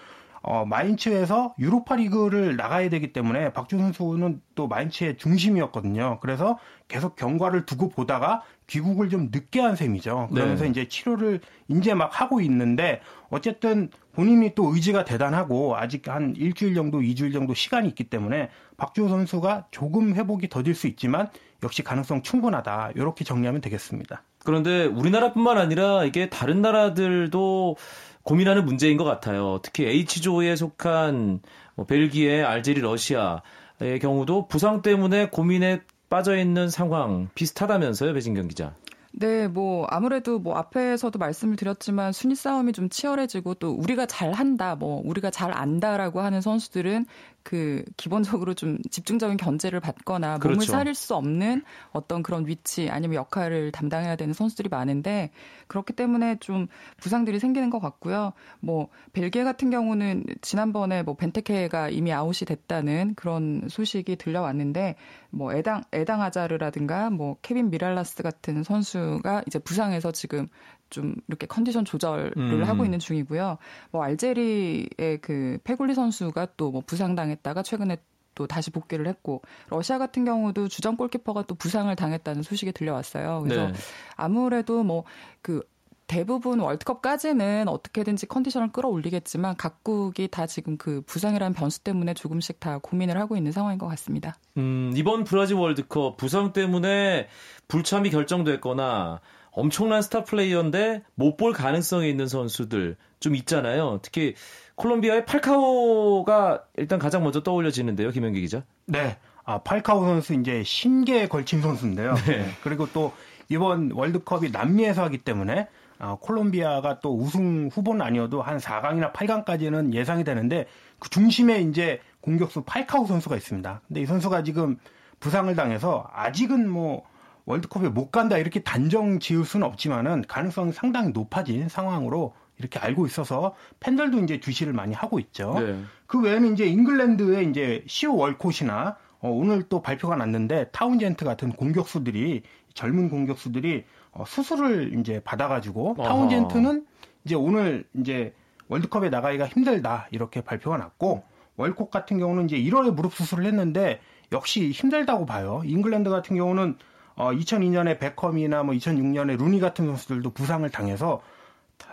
어, 0.41 0.65
마인츠에서 0.65 1.53
유로파 1.59 1.97
리그를 1.97 2.55
나가야 2.55 2.89
되기 2.89 3.11
때문에 3.11 3.51
박주호 3.51 3.81
선수는 3.81 4.41
또 4.55 4.67
마인츠의 4.69 5.17
중심이었거든요. 5.17 6.19
그래서 6.21 6.57
계속 6.87 7.17
경과를 7.17 7.65
두고 7.65 7.89
보다가 7.89 8.41
귀국을 8.67 9.09
좀 9.09 9.29
늦게 9.31 9.59
한 9.59 9.75
셈이죠. 9.75 10.29
그러면서 10.33 10.63
네. 10.63 10.69
이제 10.69 10.87
치료를 10.87 11.41
이제 11.67 11.93
막 11.93 12.21
하고 12.21 12.39
있는데 12.39 13.01
어쨌든 13.29 13.89
본인이 14.13 14.53
또 14.55 14.73
의지가 14.73 15.05
대단하고 15.05 15.77
아직 15.77 16.07
한 16.09 16.35
일주일 16.35 16.75
정도, 16.75 17.01
이주일 17.01 17.31
정도 17.31 17.53
시간이 17.53 17.87
있기 17.89 18.05
때문에 18.05 18.49
박주호 18.77 19.07
선수가 19.07 19.67
조금 19.71 20.15
회복이 20.15 20.49
더딜 20.49 20.75
수 20.75 20.87
있지만 20.87 21.29
역시 21.63 21.83
가능성 21.83 22.23
충분하다. 22.23 22.91
이렇게 22.95 23.23
정리하면 23.23 23.61
되겠습니다. 23.61 24.23
그런데 24.43 24.85
우리나라뿐만 24.85 25.57
아니라 25.57 26.05
이게 26.05 26.29
다른 26.29 26.61
나라들도 26.61 27.77
고민하는 28.23 28.65
문제인 28.65 28.97
것 28.97 29.03
같아요. 29.03 29.59
특히 29.63 29.85
H조에 29.85 30.55
속한 30.55 31.41
뭐 31.75 31.85
벨기에, 31.85 32.43
알제리, 32.43 32.81
러시아의 32.81 33.99
경우도 34.01 34.47
부상 34.47 34.81
때문에 34.81 35.29
고민에 35.29 35.81
빠져 36.09 36.37
있는 36.37 36.69
상황 36.69 37.29
비슷하다면서요, 37.35 38.13
배진경 38.13 38.47
기자. 38.47 38.73
네, 39.11 39.47
뭐 39.47 39.85
아무래도 39.89 40.39
뭐 40.39 40.55
앞에서도 40.57 41.17
말씀을 41.17 41.55
드렸지만 41.55 42.11
순위 42.13 42.35
싸움이 42.35 42.73
좀 42.73 42.89
치열해지고 42.89 43.55
또 43.55 43.71
우리가 43.71 44.05
잘한다, 44.05 44.75
뭐 44.75 45.01
우리가 45.03 45.31
잘 45.31 45.51
안다라고 45.51 46.21
하는 46.21 46.41
선수들은 46.41 47.05
그 47.49 47.83
기본적으로 47.97 48.53
좀 48.53 48.77
집중적인 48.91 49.37
견제를 49.37 49.79
받거나 49.79 50.37
몸을 50.37 50.39
그렇죠. 50.39 50.71
사릴 50.71 50.93
수 50.93 51.15
없는 51.15 51.63
어떤 51.91 52.21
그런 52.21 52.45
위치 52.45 52.91
아니면 52.91 53.15
역할을 53.15 53.71
담당해야 53.71 54.15
되는 54.17 54.35
선수들이 54.35 54.69
많은데 54.69 55.31
그렇기 55.65 55.93
때문에 55.93 56.37
좀 56.39 56.67
부상들이 56.97 57.39
생기는 57.39 57.71
것 57.71 57.79
같고요. 57.79 58.33
뭐 58.59 58.89
벨기에 59.13 59.43
같은 59.43 59.71
경우는 59.71 60.25
지난번에 60.41 61.01
뭐 61.01 61.15
벤테케가 61.15 61.89
이미 61.89 62.13
아웃이 62.13 62.45
됐다는 62.45 63.15
그런 63.15 63.63
소식이 63.67 64.17
들려왔는데 64.17 64.95
뭐 65.31 65.51
에당 65.51 65.81
에당 65.91 66.21
아자르라든가 66.21 67.09
뭐 67.09 67.37
케빈 67.41 67.71
미랄라스 67.71 68.21
같은 68.21 68.61
선수가 68.61 69.43
이제 69.47 69.57
부상해서 69.57 70.11
지금 70.11 70.47
좀 70.89 71.13
이렇게 71.27 71.45
컨디션 71.45 71.85
조절을 71.85 72.33
음. 72.37 72.63
하고 72.63 72.83
있는 72.83 72.97
중이고요. 72.97 73.59
뭐 73.91 74.03
알제리의 74.03 75.19
그 75.21 75.59
페굴리 75.63 75.93
선수가 75.93 76.47
또 76.57 76.69
뭐 76.69 76.81
부상당 76.85 77.31
했다가 77.39 77.63
최근에 77.63 77.97
또 78.35 78.47
다시 78.47 78.71
복귀를 78.71 79.07
했고 79.07 79.41
러시아 79.69 79.97
같은 79.97 80.23
경우도 80.23 80.69
주전 80.69 80.95
골키퍼가 80.95 81.43
또 81.43 81.55
부상을 81.55 81.93
당했다는 81.93 82.43
소식이 82.43 82.71
들려왔어요. 82.71 83.41
그래서 83.43 83.67
네. 83.67 83.73
아무래도 84.15 84.83
뭐그 84.83 85.61
대부분 86.09 86.59
월드컵까지는 86.59 87.67
어떻게든지 87.67 88.25
컨디션을 88.25 88.71
끌어올리겠지만 88.71 89.55
각국이 89.57 90.27
다 90.27 90.47
지금 90.47 90.75
그 90.75 91.01
부상이라는 91.01 91.53
변수 91.53 91.83
때문에 91.83 92.15
조금씩 92.15 92.59
다 92.59 92.79
고민을 92.79 93.19
하고 93.19 93.37
있는 93.37 93.51
상황인 93.51 93.77
것 93.77 93.87
같습니다. 93.89 94.35
음, 94.57 94.91
이번 94.95 95.23
브라질 95.23 95.57
월드컵 95.57 96.17
부상 96.17 96.51
때문에 96.51 97.27
불참이 97.67 98.09
결정됐거나 98.09 99.21
엄청난 99.59 100.01
스타 100.01 100.23
플레이어인데 100.23 101.03
못 101.15 101.37
볼 101.37 101.53
가능성이 101.53 102.09
있는 102.09 102.27
선수들 102.27 102.97
좀 103.19 103.35
있잖아요. 103.35 103.99
특히 104.01 104.35
콜롬비아의 104.75 105.25
팔카오가 105.25 106.63
일단 106.77 106.99
가장 106.99 107.23
먼저 107.23 107.43
떠올려지는데요, 107.43 108.11
김현기 108.11 108.41
기자. 108.41 108.63
네. 108.85 109.17
아, 109.45 109.59
팔카오 109.59 110.01
선수 110.05 110.33
이제 110.33 110.63
신계에 110.63 111.27
걸친 111.27 111.61
선수인데요. 111.61 112.15
네. 112.27 112.45
그리고 112.63 112.87
또 112.93 113.13
이번 113.49 113.91
월드컵이 113.91 114.51
남미에서 114.51 115.03
하기 115.03 115.19
때문에 115.19 115.67
아, 115.97 116.17
콜롬비아가 116.21 116.99
또 116.99 117.17
우승 117.17 117.69
후보는 117.71 118.01
아니어도 118.01 118.41
한 118.41 118.57
4강이나 118.57 119.11
8강까지는 119.11 119.93
예상이 119.93 120.23
되는데 120.23 120.65
그 120.99 121.09
중심에 121.09 121.61
이제 121.61 121.99
공격수 122.21 122.61
팔카오 122.61 123.05
선수가 123.05 123.35
있습니다. 123.35 123.81
근데 123.87 124.01
이 124.01 124.05
선수가 124.05 124.43
지금 124.43 124.77
부상을 125.19 125.53
당해서 125.55 126.09
아직은 126.13 126.69
뭐 126.69 127.03
월드컵에 127.49 127.89
못 127.89 128.11
간다 128.11 128.37
이렇게 128.37 128.59
단정 128.61 129.19
지을 129.19 129.43
수는 129.43 129.65
없지만은 129.65 130.23
가능성이 130.27 130.71
상당히 130.71 131.09
높아진 131.09 131.67
상황으로 131.67 132.35
이렇게 132.59 132.77
알고 132.77 133.07
있어서 133.07 133.55
팬들도 133.79 134.19
이제 134.19 134.39
주시를 134.39 134.71
많이 134.71 134.93
하고 134.93 135.19
있죠. 135.19 135.55
네. 135.59 135.81
그 136.05 136.21
외에는 136.21 136.53
이제 136.53 136.65
잉글랜드의 136.65 137.49
이제 137.49 137.83
시오 137.87 138.15
월콧이나 138.17 138.97
어, 139.21 139.29
오늘 139.29 139.63
또 139.63 139.81
발표가 139.81 140.15
났는데 140.15 140.69
타운젠트 140.71 141.25
같은 141.25 141.51
공격수들이 141.51 142.43
젊은 142.75 143.09
공격수들이 143.09 143.83
어, 144.11 144.25
수술을 144.27 144.99
이제 144.99 145.19
받아가지고 145.21 145.95
타운젠트는 145.97 146.85
이제 147.25 147.33
오늘 147.33 147.83
이제 147.95 148.35
월드컵에 148.67 149.09
나가기가 149.09 149.47
힘들다 149.47 150.07
이렇게 150.11 150.41
발표가 150.41 150.77
났고 150.77 151.23
월콧 151.57 151.89
같은 151.89 152.19
경우는 152.19 152.45
이제 152.45 152.57
1월에 152.57 152.93
무릎 152.93 153.15
수술을 153.15 153.45
했는데 153.45 154.01
역시 154.31 154.69
힘들다고 154.69 155.25
봐요. 155.25 155.63
잉글랜드 155.65 156.11
같은 156.11 156.35
경우는 156.35 156.77
어, 157.19 157.33
2002년에 157.33 157.99
베컴이나 157.99 158.63
뭐 158.63 158.73
2006년에 158.73 159.37
루니 159.37 159.59
같은 159.59 159.85
선수들도 159.85 160.31
부상을 160.31 160.67
당해서 160.69 161.21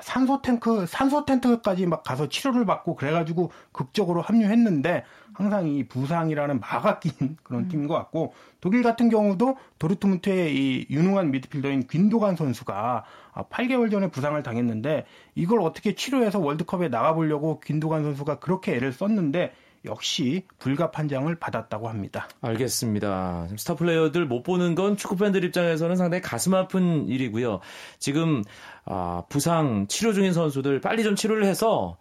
산소 0.00 0.40
탱크, 0.40 0.86
산소 0.86 1.24
텐트까지 1.24 1.86
막 1.86 2.04
가서 2.04 2.28
치료를 2.28 2.64
받고 2.64 2.94
그래가지고 2.94 3.50
극적으로 3.72 4.20
합류했는데 4.20 5.04
항상 5.32 5.66
이 5.66 5.82
부상이라는 5.88 6.60
막아 6.60 7.00
낀 7.00 7.36
그런 7.42 7.64
음. 7.64 7.68
팀인 7.68 7.88
것 7.88 7.94
같고 7.94 8.34
독일 8.60 8.84
같은 8.84 9.08
경우도 9.08 9.56
도르트문트의 9.80 10.54
이 10.54 10.86
유능한 10.90 11.32
미드필더인 11.32 11.88
균도간 11.88 12.36
선수가 12.36 13.04
8개월 13.50 13.86
아, 13.86 13.90
전에 13.90 14.08
부상을 14.08 14.40
당했는데 14.44 15.06
이걸 15.34 15.60
어떻게 15.60 15.96
치료해서 15.96 16.38
월드컵에 16.38 16.88
나가보려고 16.88 17.58
균도간 17.60 18.04
선수가 18.04 18.38
그렇게 18.38 18.76
애를 18.76 18.92
썼는데 18.92 19.52
역시 19.86 20.44
불가 20.58 20.90
판정을 20.90 21.36
받았다고 21.38 21.88
합니다. 21.88 22.28
알겠습니다. 22.40 23.48
스타 23.56 23.74
플레이어들 23.74 24.26
못 24.26 24.42
보는 24.42 24.74
건 24.74 24.96
축구 24.96 25.16
팬들 25.16 25.44
입장에서는 25.44 25.96
상당히 25.96 26.20
가슴 26.22 26.54
아픈 26.54 27.08
일이고요. 27.08 27.60
지금 27.98 28.42
아, 28.84 29.22
부상 29.28 29.86
치료 29.88 30.12
중인 30.12 30.32
선수들 30.32 30.80
빨리 30.80 31.02
좀 31.02 31.16
치료를 31.16 31.44
해서 31.44 31.96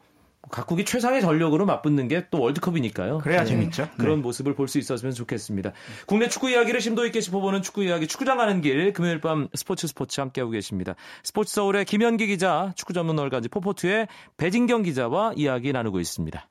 각국이 0.51 0.85
최상의 0.85 1.21
전력으로 1.21 1.65
맞붙는 1.65 2.07
게 2.07 2.27
또 2.29 2.39
월드컵이니까요. 2.39 3.17
그래야 3.19 3.39
네. 3.39 3.45
재밌죠. 3.47 3.89
그런 3.97 4.17
네. 4.17 4.21
모습을 4.21 4.53
볼 4.53 4.67
수 4.67 4.77
있었으면 4.77 5.13
좋겠습니다. 5.13 5.71
국내 6.05 6.27
축구 6.29 6.49
이야기를 6.49 6.81
심도 6.81 7.05
있게 7.05 7.19
짚어보는 7.19 7.61
축구 7.63 7.83
이야기 7.83 8.07
축구장 8.07 8.37
가는 8.37 8.61
길 8.61 8.93
금요일 8.93 9.21
밤 9.21 9.47
스포츠 9.55 9.87
스포츠 9.87 10.19
함께하고 10.21 10.51
계십니다. 10.51 10.95
스포츠 11.23 11.53
서울의 11.53 11.85
김현기 11.85 12.27
기자, 12.27 12.73
축구 12.75 12.93
전문 12.93 13.17
얼간지 13.17 13.49
포포트의 13.49 14.07
배진경 14.37 14.83
기자와 14.83 15.33
이야기 15.35 15.71
나누고 15.71 15.99
있습니다. 15.99 16.47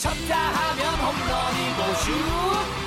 쳤다 0.00 0.34
하면 0.34 0.94
홈런이고 0.94 1.94
슛 2.00 2.10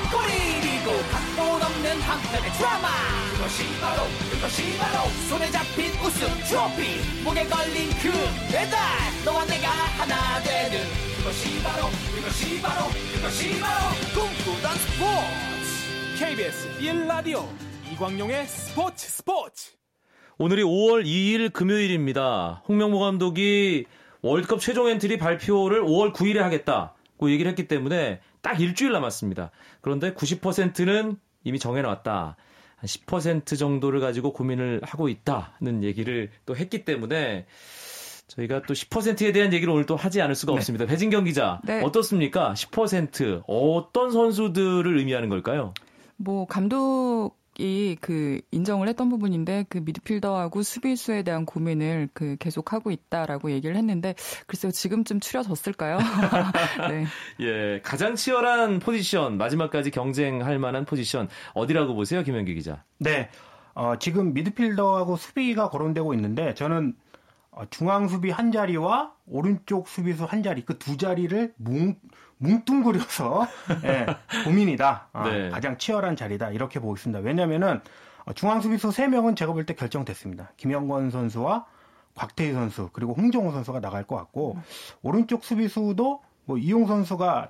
골이고 0.09 0.89
각본 1.11 1.61
없는 1.61 2.01
한편의 2.01 2.51
드라마. 2.53 2.87
그것이 3.33 3.79
바로 3.79 4.01
그것이 4.31 4.77
바로 4.79 5.07
손에 5.29 5.51
잡힌 5.51 5.91
우승 6.01 6.27
트로피. 6.47 7.23
목에 7.23 7.45
걸린 7.45 7.91
그 8.01 8.09
배달 8.51 8.79
너와 9.23 9.45
내가 9.45 9.69
하나 9.69 10.41
되는. 10.41 10.79
그것이 11.17 11.61
바로 11.61 11.85
그것이 12.15 12.59
바로 12.63 12.87
그것이 13.13 13.59
바로 13.59 13.95
꿈꾸던 14.15 14.75
스포츠. 14.77 16.17
KBS 16.17 16.79
1라디오 16.79 17.45
이광용의 17.91 18.47
스포츠 18.47 19.07
스포츠. 19.07 19.71
오늘이 20.39 20.63
5월 20.63 21.05
2일 21.05 21.53
금요일입니다. 21.53 22.63
홍명보 22.67 22.99
감독이 22.99 23.85
월드컵 24.23 24.61
최종 24.61 24.87
엔트리 24.87 25.19
발표를 25.19 25.83
5월 25.83 26.11
9일에 26.11 26.37
하겠다. 26.39 26.95
고 27.23 27.31
얘기를 27.31 27.49
했기 27.49 27.67
때문에 27.67 28.19
딱 28.41 28.59
일주일 28.59 28.91
남았습니다. 28.91 29.51
그런데 29.81 30.13
90%는 30.13 31.17
이미 31.45 31.57
정해놨다. 31.57 32.35
한 32.75 32.85
10% 32.85 33.57
정도를 33.57 34.01
가지고 34.01 34.33
고민을 34.33 34.81
하고 34.83 35.07
있다는 35.07 35.83
얘기를 35.83 36.29
또 36.45 36.55
했기 36.55 36.83
때문에 36.83 37.45
저희가 38.27 38.63
또 38.63 38.73
10%에 38.73 39.31
대한 39.31 39.53
얘기를 39.53 39.73
오늘 39.73 39.85
또 39.85 39.95
하지 39.95 40.21
않을 40.21 40.35
수가 40.35 40.53
네. 40.53 40.57
없습니다. 40.57 40.85
배진경 40.85 41.23
기자, 41.23 41.61
네. 41.63 41.81
어떻습니까? 41.81 42.53
10% 42.53 43.43
어떤 43.47 44.11
선수들을 44.11 44.97
의미하는 44.97 45.29
걸까요? 45.29 45.73
뭐 46.17 46.45
감독 46.45 47.37
이그 47.57 48.41
인정을 48.51 48.87
했던 48.87 49.09
부분인데 49.09 49.65
그 49.69 49.77
미드필더하고 49.79 50.63
수비수에 50.63 51.23
대한 51.23 51.45
고민을 51.45 52.09
그 52.13 52.35
계속 52.39 52.73
하고 52.73 52.91
있다라고 52.91 53.51
얘기를 53.51 53.75
했는데 53.75 54.15
글쎄요 54.47 54.71
지금쯤 54.71 55.19
추려졌을까요? 55.19 55.97
네. 56.89 57.05
예, 57.39 57.79
가장 57.81 58.15
치열한 58.15 58.79
포지션 58.79 59.37
마지막까지 59.37 59.91
경쟁할 59.91 60.59
만한 60.59 60.85
포지션 60.85 61.29
어디라고 61.53 61.95
보세요, 61.95 62.23
김현기 62.23 62.53
기자? 62.55 62.83
네, 62.99 63.29
어, 63.73 63.95
지금 63.99 64.33
미드필더하고 64.33 65.15
수비가 65.17 65.69
거론되고 65.69 66.13
있는데 66.15 66.53
저는 66.53 66.95
어, 67.51 67.63
중앙 67.69 68.07
수비 68.07 68.31
한 68.31 68.51
자리와 68.51 69.13
오른쪽 69.27 69.87
수비수 69.87 70.25
한 70.25 70.41
자리 70.43 70.65
그 70.65 70.77
두 70.79 70.97
자리를 70.97 71.53
뭉 71.57 71.95
뭉뚱그려서 72.43 73.47
예, 73.85 74.05
고민이다. 74.43 75.07
아, 75.13 75.29
네. 75.29 75.49
가장 75.49 75.77
치열한 75.77 76.15
자리다. 76.15 76.49
이렇게 76.51 76.79
보고 76.79 76.93
있습니다. 76.95 77.19
왜냐면은 77.19 77.79
어, 78.25 78.33
중앙 78.33 78.61
수비수 78.61 78.89
3명은 78.89 79.35
제가 79.35 79.53
볼 79.53 79.65
때 79.65 79.73
결정됐습니다. 79.73 80.51
김영권 80.57 81.09
선수와 81.11 81.65
곽태희 82.15 82.53
선수 82.53 82.89
그리고 82.93 83.13
홍정호 83.13 83.51
선수가 83.51 83.79
나갈 83.79 84.03
것 84.05 84.15
같고 84.17 84.57
오른쪽 85.01 85.43
수비수도 85.43 86.21
뭐 86.45 86.57
이용 86.57 86.85
선수가 86.85 87.47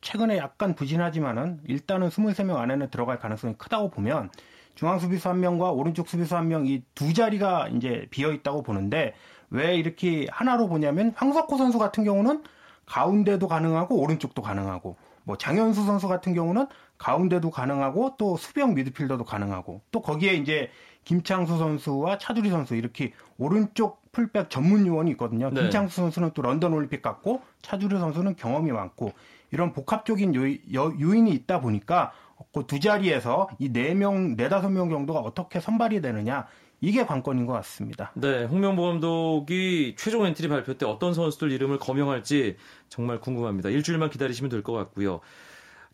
최근에 0.00 0.36
약간 0.38 0.74
부진하지만은 0.74 1.60
일단은 1.66 2.08
23명 2.10 2.56
안에는 2.56 2.90
들어갈 2.90 3.18
가능성이 3.18 3.54
크다고 3.58 3.90
보면 3.90 4.30
중앙 4.74 4.98
수비수 4.98 5.28
한 5.28 5.40
명과 5.40 5.72
오른쪽 5.72 6.08
수비수 6.08 6.36
한 6.36 6.46
명 6.48 6.66
이 6.66 6.82
두 6.94 7.12
자리가 7.12 7.68
이제 7.68 8.06
비어 8.10 8.32
있다고 8.32 8.62
보는데 8.62 9.14
왜 9.50 9.74
이렇게 9.76 10.26
하나로 10.30 10.68
보냐면 10.68 11.12
황석호 11.16 11.56
선수 11.56 11.78
같은 11.78 12.04
경우는 12.04 12.42
가운데도 12.88 13.46
가능하고 13.48 13.96
오른쪽도 13.96 14.42
가능하고 14.42 14.96
뭐 15.24 15.36
장현수 15.36 15.84
선수 15.84 16.08
같은 16.08 16.34
경우는 16.34 16.66
가운데도 16.96 17.50
가능하고 17.50 18.14
또 18.18 18.36
수비형 18.36 18.74
미드필더도 18.74 19.24
가능하고 19.24 19.82
또 19.90 20.00
거기에 20.02 20.34
이제 20.34 20.70
김창수 21.04 21.58
선수와 21.58 22.18
차두리 22.18 22.50
선수 22.50 22.74
이렇게 22.74 23.12
오른쪽 23.38 24.10
풀백 24.12 24.50
전문 24.50 24.86
요원이 24.86 25.10
있거든요. 25.12 25.50
네. 25.50 25.62
김창수 25.62 25.96
선수는 25.96 26.32
또 26.34 26.42
런던 26.42 26.72
올림픽 26.72 27.02
갔고 27.02 27.42
차두리 27.62 27.98
선수는 27.98 28.36
경험이 28.36 28.72
많고 28.72 29.12
이런 29.50 29.72
복합적인 29.72 30.34
요인, 30.34 30.60
요인이 30.74 31.30
있다 31.30 31.60
보니까 31.60 32.12
그 32.52 32.66
두 32.66 32.78
자리에서 32.80 33.48
이 33.58 33.70
네 33.72 33.94
명, 33.94 34.36
네다섯 34.36 34.70
명 34.70 34.90
정도가 34.90 35.20
어떻게 35.20 35.60
선발이 35.60 36.00
되느냐 36.00 36.46
이게 36.80 37.04
관건인 37.04 37.46
것 37.46 37.52
같습니다. 37.54 38.12
네, 38.14 38.44
홍명보 38.44 38.82
감독이 38.82 39.94
최종 39.98 40.26
엔트리 40.26 40.48
발표 40.48 40.74
때 40.74 40.86
어떤 40.86 41.12
선수들 41.12 41.50
이름을 41.50 41.78
거명할지 41.78 42.56
정말 42.88 43.20
궁금합니다. 43.20 43.68
일주일만 43.68 44.10
기다리시면 44.10 44.48
될 44.50 44.62
것 44.62 44.72
같고요. 44.72 45.20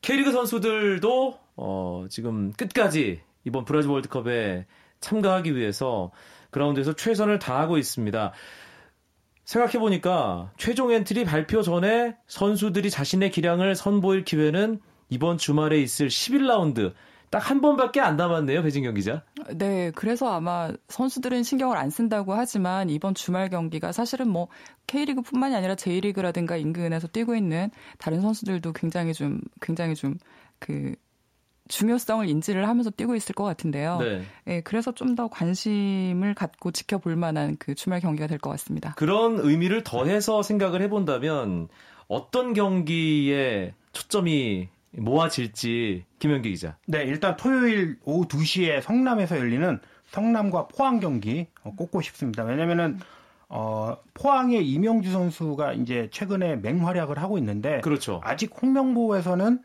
K리그 0.03 0.33
선수들도 0.33 1.39
어, 1.57 2.07
지금 2.11 2.53
끝까지 2.53 3.21
이번 3.45 3.65
브라질 3.65 3.91
월드컵에 3.91 4.67
참가하기 5.01 5.57
위해서 5.57 6.11
그라운드에서 6.51 6.95
최선을 6.95 7.39
다하고 7.39 7.79
있습니다. 7.79 8.33
생각해보니까 9.45 10.53
최종 10.57 10.93
엔트리 10.93 11.25
발표 11.25 11.63
전에 11.63 12.17
선수들이 12.27 12.91
자신의 12.91 13.31
기량을 13.31 13.75
선보일 13.75 14.25
기회는 14.25 14.81
이번 15.11 15.37
주말에 15.39 15.79
있을 15.81 16.09
11라운드 16.09 16.93
딱 17.31 17.51
한 17.51 17.61
번밖에 17.61 18.01
안 18.01 18.17
남았네요, 18.17 18.63
배진경 18.63 18.95
기자. 18.95 19.23
네, 19.55 19.91
그래서 19.95 20.33
아마 20.33 20.71
선수들은 20.89 21.43
신경을 21.43 21.77
안 21.77 21.91
쓴다고 21.91 22.35
하지만 22.35 22.91
이번 22.91 23.15
주말 23.15 23.51
경기가 23.51 23.93
사실은 23.93 24.29
뭐 24.29 24.49
K리그뿐만이 24.87 25.55
아니라 25.55 25.75
J리그라든가 25.75 26.57
인근에서 26.57 27.09
뛰고 27.09 27.35
있는 27.35 27.71
다른 27.99 28.21
선수들도 28.21 28.73
굉장히 28.73 29.13
좀 29.13 29.41
굉장히 29.61 29.95
좀그 29.95 30.95
중요성을 31.69 32.29
인지를 32.29 32.69
하면서 32.69 32.91
뛰고 32.91 33.15
있을 33.15 33.35
것 33.35 33.45
같은데요. 33.45 33.99
네. 33.99 34.23
네 34.45 34.61
그래서 34.63 34.93
좀 34.93 35.15
더 35.15 35.29
관심을 35.29 36.35
갖고 36.35 36.73
지켜볼 36.73 37.15
만한 37.17 37.57
그 37.59 37.75
주말 37.75 38.01
경기가 38.01 38.27
될 38.27 38.39
것 38.39 38.51
같습니다. 38.51 38.95
그런 38.97 39.39
의미를 39.39 39.83
더해서 39.85 40.43
생각을 40.43 40.83
해본다면 40.83 41.69
어떤 42.09 42.53
경기에 42.53 43.75
초점이 43.93 44.69
모아질지 44.97 46.05
김현기 46.19 46.51
기자. 46.51 46.77
네, 46.87 47.05
일단 47.05 47.37
토요일 47.37 47.99
오후 48.05 48.27
2시에 48.27 48.81
성남에서 48.81 49.39
열리는 49.39 49.81
성남과 50.07 50.69
포항 50.69 51.01
경기 51.01 51.47
꼽고 51.63 52.01
싶습니다. 52.01 52.45
왜냐면은 52.45 52.99
어, 53.49 53.97
포항의 54.15 54.67
이명주 54.69 55.11
선수가 55.11 55.75
이제 55.75 56.09
최근에 56.11 56.57
맹활약을 56.57 57.19
하고 57.19 57.39
있는데 57.39 57.81
그렇죠. 57.81 58.21
아직 58.25 58.53
홍명보에서는 58.61 59.61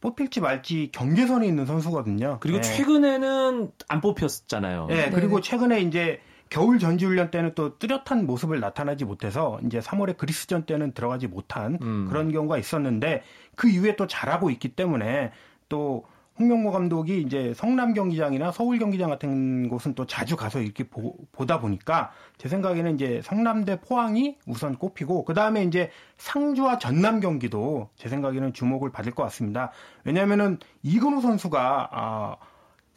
뽑힐지 0.00 0.40
말지 0.40 0.90
경계선에 0.92 1.46
있는 1.46 1.66
선수거든요. 1.66 2.38
그리고 2.40 2.60
네. 2.60 2.62
최근에는 2.62 3.70
안 3.88 4.00
뽑혔잖아요. 4.00 4.86
네, 4.86 5.10
그리고 5.10 5.40
최근에 5.40 5.80
이제 5.80 6.20
겨울 6.50 6.78
전지훈련 6.78 7.30
때는 7.30 7.52
또 7.54 7.78
뚜렷한 7.78 8.26
모습을 8.26 8.60
나타나지 8.60 9.04
못해서 9.04 9.58
이제 9.64 9.80
3월에 9.80 10.16
그리스전 10.16 10.64
때는 10.64 10.92
들어가지 10.92 11.26
못한 11.26 11.78
음. 11.82 12.06
그런 12.08 12.32
경우가 12.32 12.58
있었는데 12.58 13.22
그 13.54 13.68
이후에 13.68 13.96
또 13.96 14.06
잘하고 14.06 14.50
있기 14.50 14.68
때문에 14.70 15.32
또 15.68 16.04
홍명보 16.38 16.70
감독이 16.70 17.20
이제 17.20 17.52
성남 17.54 17.94
경기장이나 17.94 18.52
서울 18.52 18.78
경기장 18.78 19.10
같은 19.10 19.68
곳은 19.68 19.94
또 19.94 20.06
자주 20.06 20.36
가서 20.36 20.60
이렇게 20.60 20.84
보, 20.84 21.16
다 21.46 21.60
보니까 21.60 22.12
제 22.36 22.48
생각에는 22.48 22.94
이제 22.94 23.20
성남대 23.24 23.80
포항이 23.80 24.38
우선 24.46 24.76
꼽히고 24.76 25.24
그 25.24 25.34
다음에 25.34 25.64
이제 25.64 25.90
상주와 26.18 26.78
전남 26.78 27.20
경기도 27.20 27.88
제 27.96 28.08
생각에는 28.08 28.52
주목을 28.52 28.92
받을 28.92 29.12
것 29.12 29.24
같습니다. 29.24 29.72
왜냐하면은 30.04 30.58
이근우 30.82 31.20
선수가 31.22 31.88
아 31.90 32.36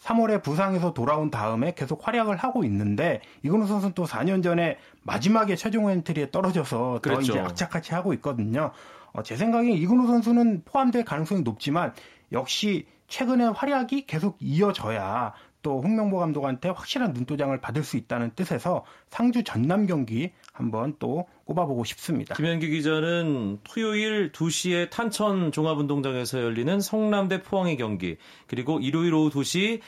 3월에 0.01 0.41
부상에서 0.41 0.93
돌아온 0.93 1.29
다음에 1.29 1.73
계속 1.73 2.05
활약을 2.05 2.35
하고 2.37 2.63
있는데 2.63 3.21
이근우 3.43 3.67
선수는 3.67 3.93
또 3.93 4.05
4년 4.05 4.43
전에 4.43 4.77
마지막에 5.03 5.55
최종 5.55 5.89
엔트리에 5.89 6.31
떨어져서 6.31 6.99
그랬죠. 7.01 7.21
더 7.21 7.21
이제 7.21 7.39
악착같이 7.39 7.93
하고 7.93 8.13
있거든요. 8.15 8.71
어, 9.13 9.23
제 9.23 9.35
생각에 9.35 9.69
이근우 9.71 10.07
선수는 10.07 10.63
포함될 10.65 11.05
가능성이 11.05 11.41
높지만 11.41 11.93
역시 12.31 12.87
최근에 13.07 13.45
활약이 13.45 14.05
계속 14.07 14.37
이어져야 14.39 15.33
또 15.62 15.82
홍명보 15.82 16.17
감독한테 16.17 16.69
확실한 16.69 17.13
눈도장을 17.13 17.60
받을 17.62 17.84
수 17.84 17.97
있다는 17.97 18.32
뜻에서 18.36 18.84
상주 19.10 19.43
전남 19.43 19.86
경기 19.86 20.32
한번 20.54 20.95
또 21.00 21.28
꼽아보고 21.45 21.84
싶습니다. 21.84 22.36
김현기 22.36 22.69
기자는 22.69 23.60
토요일 23.63 24.32
2시에 24.32 24.89
탄천 24.89 25.52
종합운동장에서 25.52 26.41
열리는 26.41 26.80
성남대 26.80 27.43
포항의 27.43 27.78
경기 27.78 28.17
그리고 28.47 28.80
일요일 28.80 29.13
오후 29.13 29.30
2시 29.30 29.82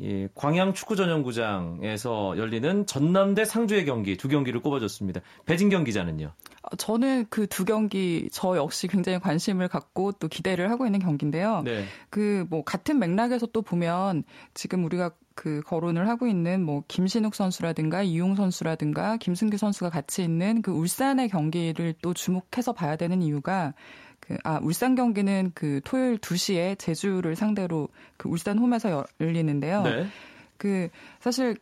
예, 0.00 0.28
광양 0.34 0.74
축구 0.74 0.94
전용구장에서 0.94 2.36
열리는 2.36 2.84
전남대 2.86 3.44
상주의 3.46 3.84
경기 3.86 4.16
두 4.16 4.28
경기를 4.28 4.60
꼽아줬습니다. 4.60 5.22
배진경 5.46 5.84
기자는요? 5.84 6.32
어, 6.62 6.76
저는 6.76 7.26
그 7.30 7.46
두 7.46 7.64
경기 7.64 8.28
저 8.32 8.54
역시 8.56 8.86
굉장히 8.86 9.18
관심을 9.18 9.68
갖고 9.68 10.12
또 10.12 10.28
기대를 10.28 10.70
하고 10.70 10.84
있는 10.84 11.00
경기인데요. 11.00 11.62
네. 11.64 11.84
그뭐 12.10 12.64
같은 12.64 12.98
맥락에서 12.98 13.46
또 13.46 13.62
보면 13.62 14.24
지금 14.52 14.84
우리가 14.84 15.12
그 15.34 15.62
거론을 15.66 16.08
하고 16.08 16.26
있는 16.26 16.62
뭐 16.62 16.82
김신욱 16.88 17.34
선수라든가 17.34 18.02
이용 18.02 18.34
선수라든가 18.34 19.16
김승규 19.16 19.56
선수가 19.56 19.88
같이 19.88 20.22
있는 20.22 20.60
그 20.60 20.70
울산의 20.70 21.28
경기를 21.30 21.94
또 22.02 22.12
주목해서 22.12 22.72
봐야 22.72 22.96
되는 22.96 23.22
이유가 23.22 23.72
그, 24.20 24.36
아, 24.44 24.58
울산 24.62 24.94
경기는 24.94 25.52
그 25.54 25.80
토요일 25.84 26.18
2시에 26.18 26.78
제주를 26.78 27.36
상대로 27.36 27.88
그 28.16 28.28
울산 28.28 28.58
홈에서 28.58 29.04
열리는데요. 29.20 29.82
네. 29.82 30.06
그, 30.56 30.88
사실 31.20 31.56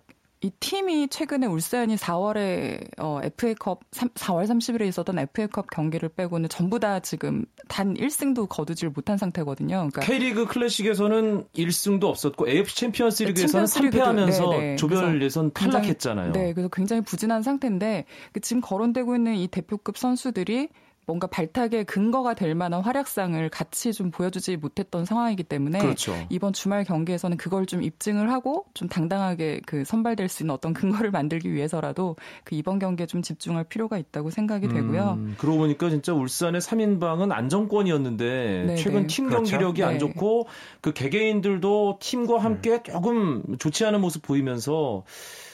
이 0.45 0.51
팀이 0.61 1.09
최근에 1.09 1.47
울산이 1.47 1.97
4월에 1.97 2.87
어, 2.99 3.19
FA컵 3.23 3.81
3, 3.93 4.11
4월 4.11 4.45
30일에 4.45 4.87
있었던 4.89 5.19
FA컵 5.19 5.71
경기를 5.71 6.11
빼고는 6.11 6.51
전부 6.51 6.79
다 6.79 7.01
지금 7.01 7.47
단 7.67 7.95
1승도 7.95 8.47
거두질 8.51 8.91
못한 8.91 9.17
상태거든요. 9.17 9.89
그러니까 9.91 10.03
K리그 10.03 10.45
클래식에서는 10.47 11.47
1승도 11.57 12.05
없었고 12.05 12.47
AFC 12.47 12.77
챔피언스리그에서는 12.77 13.65
3패하면서 13.65 14.51
네 14.51 14.59
네. 14.59 14.77
조별 14.77 15.23
예선 15.23 15.51
탈락했잖아요. 15.51 16.33
네, 16.33 16.53
그래서 16.53 16.69
굉장히 16.69 17.01
부진한 17.01 17.43
상태인데 17.43 18.05
그 18.35 18.41
지금 18.41 18.61
거론되고 18.61 19.17
있는 19.17 19.37
이 19.37 19.49
대표급 19.49 19.97
선수들이 19.97 20.69
뭔가 21.07 21.27
발탁의 21.27 21.85
근거가 21.85 22.35
될 22.35 22.55
만한 22.55 22.83
활약상을 22.83 23.49
같이 23.51 23.93
좀 23.93 24.11
보여주지 24.11 24.57
못했던 24.57 25.05
상황이기 25.05 25.45
때문에 25.45 25.79
그렇죠. 25.79 26.15
이번 26.31 26.53
주말 26.53 26.85
경기에서는 26.85 27.37
그걸 27.37 27.67
좀 27.67 27.83
입증을 27.83 28.31
하고 28.31 28.67
좀 28.75 28.89
당당하게 28.89 29.61
그 29.67 29.85
선발될 29.85 30.29
수 30.29 30.43
있는 30.43 30.55
어떤 30.55 30.73
근거를 30.75 31.11
만들기 31.11 31.53
위해서라도 31.53 32.17
그 32.45 32.55
이번 32.55 32.79
경기에 32.79 33.07
좀 33.07 33.23
집중할 33.23 33.65
필요가 33.65 33.99
있다고 33.99 34.31
생각이 34.31 34.69
되고요. 34.69 35.19
음, 35.19 35.35
그러고 35.39 35.59
보니까 35.59 35.91
진짜 35.91 36.15
울산의 36.15 36.61
3인방은 36.61 37.33
안정권이었는데 37.33 38.25
네네. 38.25 38.77
최근 38.77 39.03
네. 39.03 39.07
팀 39.07 39.27
그렇죠. 39.27 39.51
경기력이 39.51 39.81
네. 39.81 39.87
안 39.87 39.99
좋고 39.99 40.47
그 40.81 40.93
개개인들도 40.93 41.99
팀과 42.01 42.39
함께 42.39 42.73
음. 42.75 42.83
조금 42.85 43.57
좋지 43.59 43.85
않은 43.85 44.01
모습 44.01 44.23
보이면서 44.23 45.05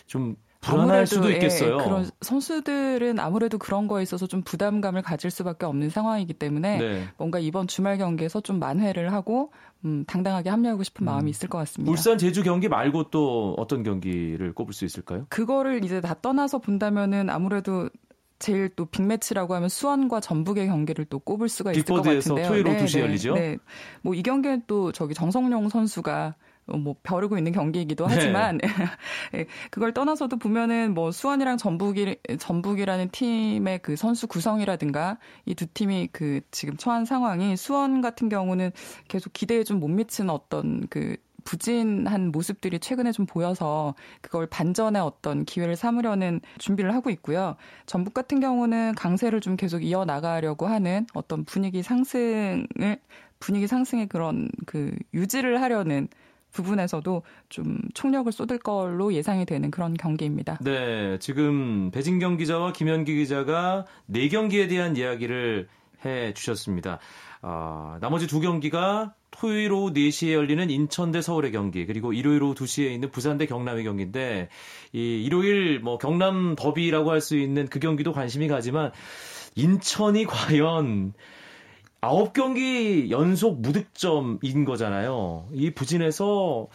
좀 0.06 0.36
불안할 0.60 1.06
수도 1.06 1.30
예, 1.30 1.34
있겠어요. 1.34 1.78
예, 1.80 1.84
그런 1.84 2.10
선수들은 2.20 3.18
아무래도 3.18 3.56
그런 3.58 3.88
거에 3.88 4.02
있어서 4.02 4.26
좀 4.26 4.42
부담감을 4.42 5.02
가질 5.02 5.30
수밖에 5.30 5.64
없는 5.66 5.88
상황이기 5.90 6.34
때문에 6.34 6.78
네. 6.78 7.08
뭔가 7.16 7.38
이번 7.38 7.66
주말 7.66 7.96
경기에서 7.96 8.40
좀 8.40 8.58
만회를 8.58 9.12
하고 9.12 9.52
음, 9.84 10.04
당당하게 10.06 10.50
합류하고 10.50 10.82
싶은 10.82 11.06
마음이 11.06 11.24
음. 11.24 11.28
있을 11.28 11.48
것 11.48 11.58
같습니다. 11.58 11.90
울산 11.90 12.18
제주 12.18 12.42
경기 12.42 12.68
말고 12.68 13.10
또 13.10 13.54
어떤 13.58 13.82
경기를 13.82 14.52
꼽을 14.52 14.74
수 14.74 14.84
있을까요? 14.84 15.26
그거를 15.30 15.82
이제 15.84 16.00
다 16.02 16.14
떠나서 16.20 16.58
본다면은 16.58 17.30
아무래도 17.30 17.88
제일 18.38 18.70
또 18.74 18.86
빅매치라고 18.86 19.54
하면 19.54 19.68
수원과 19.68 20.20
전북의 20.20 20.66
경기를 20.66 21.04
또 21.06 21.18
꼽을 21.18 21.48
수가 21.48 21.72
있을 21.72 21.84
것 21.84 22.02
같은데요. 22.02 22.48
토요일 22.48 22.66
오후 22.68 22.76
2시 22.76 22.96
네, 22.96 23.00
열리죠. 23.02 23.34
네. 23.34 23.58
뭐 24.02 24.14
이 24.14 24.22
경기는 24.22 24.62
또 24.66 24.92
저기 24.92 25.14
정성용 25.14 25.68
선수가 25.68 26.26
어, 26.26 26.34
뭐 26.78 26.96
벼르고 27.02 27.38
있는 27.38 27.52
경기이기도 27.52 28.06
네. 28.08 28.14
하지만 28.14 28.58
네. 28.58 28.68
그걸 29.70 29.92
떠나서도 29.94 30.38
보면은 30.38 30.94
뭐 30.94 31.12
수원이랑 31.12 31.56
전북이 31.56 32.16
전북이라는 32.38 33.10
팀의 33.10 33.80
그 33.82 33.96
선수 33.96 34.26
구성이라든가 34.26 35.18
이 35.46 35.54
두 35.60 35.66
팀이 35.66 36.08
그 36.12 36.40
지금 36.50 36.76
처한 36.78 37.04
상황이 37.04 37.54
수원 37.56 38.00
같은 38.00 38.28
경우는 38.30 38.70
계속 39.08 39.32
기대에 39.34 39.62
좀 39.64 39.80
못 39.80 39.88
미치는 39.88 40.30
어떤 40.30 40.86
그 40.88 41.16
부진한 41.44 42.30
모습들이 42.32 42.78
최근에 42.78 43.12
좀 43.12 43.26
보여서 43.26 43.94
그걸 44.20 44.46
반전의 44.46 45.00
어떤 45.02 45.44
기회를 45.44 45.74
삼으려는 45.76 46.40
준비를 46.58 46.94
하고 46.94 47.10
있고요. 47.10 47.56
전북 47.86 48.14
같은 48.14 48.40
경우는 48.40 48.94
강세를 48.94 49.40
좀 49.40 49.56
계속 49.56 49.82
이어 49.84 50.04
나가려고 50.04 50.66
하는 50.66 51.06
어떤 51.14 51.44
분위기 51.44 51.82
상승을 51.82 52.66
분위기 53.38 53.66
상승의 53.66 54.08
그런 54.08 54.50
그 54.66 54.94
유지를 55.14 55.60
하려는 55.62 56.08
부분에서도 56.52 57.22
좀 57.48 57.78
총력을 57.94 58.30
쏟을 58.32 58.58
걸로 58.58 59.12
예상이 59.12 59.46
되는 59.46 59.70
그런 59.70 59.94
경기입니다. 59.94 60.58
네, 60.60 61.18
지금 61.18 61.90
배진경 61.90 62.36
기자와 62.36 62.72
김현기 62.72 63.16
기자가 63.16 63.86
네 64.06 64.28
경기에 64.28 64.68
대한 64.68 64.96
이야기를 64.96 65.68
해 66.04 66.32
주셨습니다. 66.34 66.98
어, 67.42 67.96
나머지 68.00 68.26
두 68.26 68.40
경기가 68.40 69.14
토요일 69.30 69.72
오후 69.72 69.92
4시에 69.92 70.32
열리는 70.32 70.68
인천 70.68 71.12
대 71.12 71.22
서울의 71.22 71.52
경기, 71.52 71.86
그리고 71.86 72.12
일요일 72.12 72.42
오후 72.42 72.54
2시에 72.54 72.90
있는 72.90 73.10
부산 73.10 73.38
대 73.38 73.46
경남의 73.46 73.84
경기인데, 73.84 74.48
이 74.92 75.22
일요일 75.24 75.80
뭐 75.80 75.98
경남 75.98 76.56
더비라고 76.56 77.10
할 77.10 77.20
수 77.20 77.36
있는 77.38 77.66
그 77.66 77.78
경기도 77.78 78.12
관심이 78.12 78.48
가지만, 78.48 78.92
인천이 79.54 80.24
과연 80.26 81.14
9경기 82.00 83.10
연속 83.10 83.60
무득점인 83.60 84.64
거잖아요. 84.64 85.46
이 85.52 85.70
부진에서 85.70 86.68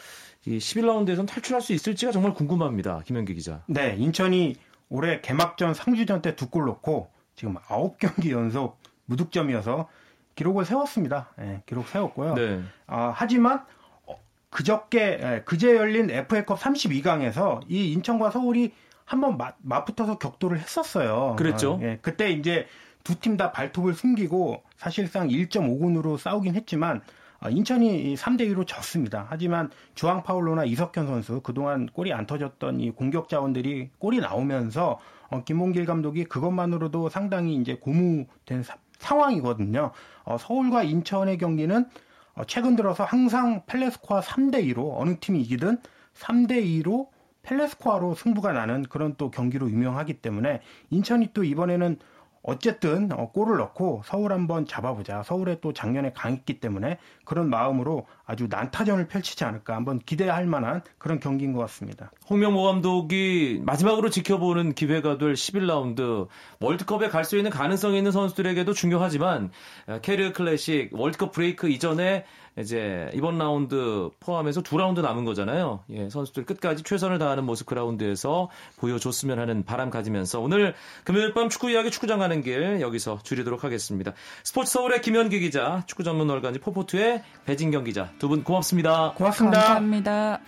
이 0.46 0.58
11라운드에선 0.60 1.28
탈출할 1.28 1.62
수 1.62 1.74
있을지가 1.74 2.12
정말 2.12 2.34
궁금합니다. 2.34 3.02
김현기 3.06 3.34
기자. 3.34 3.64
네, 3.68 3.96
인천이 3.98 4.56
올해 4.90 5.20
개막전 5.22 5.74
상주전 5.74 6.22
때 6.22 6.36
두 6.36 6.50
골 6.50 6.66
넣고 6.66 7.10
지금 7.36 7.56
9경기 7.56 8.30
연속 8.32 8.78
무득점이어서 9.06 9.90
기록을 10.36 10.66
세웠습니다. 10.66 11.32
예, 11.42 11.64
기록 11.66 11.88
세웠고요. 11.88 12.36
네. 12.36 12.62
아, 12.86 13.12
하지만 13.16 13.64
어, 14.06 14.16
그저께 14.52 15.00
예, 15.22 15.42
그제 15.46 15.76
열린 15.76 16.10
FA컵 16.12 16.60
32강에서 16.60 17.62
이 17.68 17.92
인천과 17.94 18.30
서울이 18.32 18.74
한번 19.06 19.38
맞붙어서 19.60 20.20
격돌을 20.20 20.60
했었어요. 20.60 21.36
그랬죠. 21.38 21.80
아, 21.82 21.86
예, 21.86 22.00
그때 22.02 22.30
이제 22.32 22.68
두 23.06 23.16
팀 23.22 23.38
다 23.38 23.52
발톱을 23.54 23.94
숨기고 23.94 24.64
사실상 24.78 25.30
1.5군으로 25.30 26.18
싸우긴 26.18 26.56
했지만 26.56 27.02
아, 27.40 27.50
인천이 27.50 28.16
3대 28.16 28.42
2로 28.52 28.66
졌습니다. 28.66 29.28
하지만 29.30 29.70
주앙 29.94 30.24
파울로나 30.24 30.66
이석현 30.66 31.06
선수 31.06 31.42
그동안 31.42 31.86
골이 31.86 32.12
안 32.12 32.26
터졌던 32.26 32.80
이 32.80 32.92
공격 32.92 33.30
자원들이 33.30 33.92
골이 34.00 34.20
나오면서 34.20 35.00
어, 35.30 35.44
김홍길 35.44 35.86
감독이 35.86 36.24
그것만으로도 36.26 37.10
상당히 37.10 37.56
이제 37.56 37.76
고무된 37.76 38.64
사, 38.64 38.76
상황이거든요. 39.00 39.92
어, 40.24 40.38
서울과 40.40 40.84
인천의 40.84 41.38
경기는 41.38 41.86
어, 42.34 42.44
최근 42.48 42.76
들어서 42.76 43.04
항상 43.04 43.64
펠레스코아 43.68 44.22
3대 44.22 44.66
2로 44.74 44.96
어느 45.00 45.16
팀이 45.20 45.42
이기든 45.42 45.78
3대 46.18 46.84
2로 46.84 47.10
펠레스코아로 47.44 48.16
승부가 48.16 48.54
나는 48.54 48.82
그런 48.84 49.14
또 49.18 49.30
경기로 49.30 49.70
유명하기 49.70 50.16
때문에 50.16 50.62
인천이 50.90 51.30
또 51.34 51.44
이번에는 51.44 52.00
어쨌든 52.48 53.12
어, 53.12 53.32
골을 53.32 53.58
넣고 53.58 54.04
서울 54.06 54.32
한번 54.32 54.68
잡아보자. 54.68 55.24
서울에 55.24 55.60
또 55.62 55.74
작년에 55.74 56.14
강했기 56.14 56.60
때문에 56.60 57.00
그런 57.26 57.50
마음으로 57.50 58.06
아주 58.26 58.48
난타전을 58.50 59.08
펼치지 59.08 59.44
않을까 59.44 59.76
한번 59.76 60.00
기대할 60.00 60.46
만한 60.46 60.82
그런 60.98 61.20
경기인 61.20 61.54
것 61.54 61.60
같습니다. 61.62 62.12
홍명보 62.30 62.64
감독이 62.64 63.62
마지막으로 63.64 64.10
지켜보는 64.10 64.74
기회가 64.74 65.18
될 65.18 65.34
11라운드 65.34 66.28
월드컵에 66.60 67.10
갈 67.10 67.26
수 67.26 67.38
있는 67.38 67.50
가능성이 67.50 67.98
있는 67.98 68.12
선수들에게도 68.12 68.74
중요하지만 68.74 69.50
어, 69.88 70.00
K리그 70.02 70.32
클래식 70.32 70.90
월드컵 70.94 71.32
브레이크 71.32 71.70
이전에 71.70 72.24
이제 72.58 73.10
이번 73.14 73.38
라운드 73.38 74.10
포함해서 74.22 74.62
두 74.62 74.78
라운드 74.78 75.02
남은 75.02 75.26
거잖아요. 75.26 75.84
예, 75.90 76.10
선수들 76.10 76.46
끝까지 76.46 76.84
최선을 76.84 77.20
다하는 77.20 77.44
모습 77.44 77.68
그라운드에서 77.68 78.50
보여줬으면 78.78 79.40
하는 79.40 79.66
바람 79.66 79.90
가지면서 79.90 80.40
오늘 80.40 80.74
금요일 81.04 81.34
밤 81.34 81.50
축구 81.50 81.70
이야기 81.70 81.92
축구장 81.92 82.20
가는 82.20 82.42
길 82.42 82.80
여기서 82.80 83.20
줄이도록 83.24 83.66
하겠습니다. 83.66 84.14
스포츠 84.44 84.72
서울의 84.72 85.02
김현기 85.02 85.42
기자, 85.42 85.84
축구 85.86 86.04
전문 86.04 86.30
월간지 86.30 86.60
포포투의 86.60 87.24
배진경 87.46 87.84
기자 87.84 88.12
두 88.20 88.28
분 88.30 88.44
고맙습니다. 88.44 89.14
고맙습니다. 89.16 89.60
감사합니다. 89.60 90.40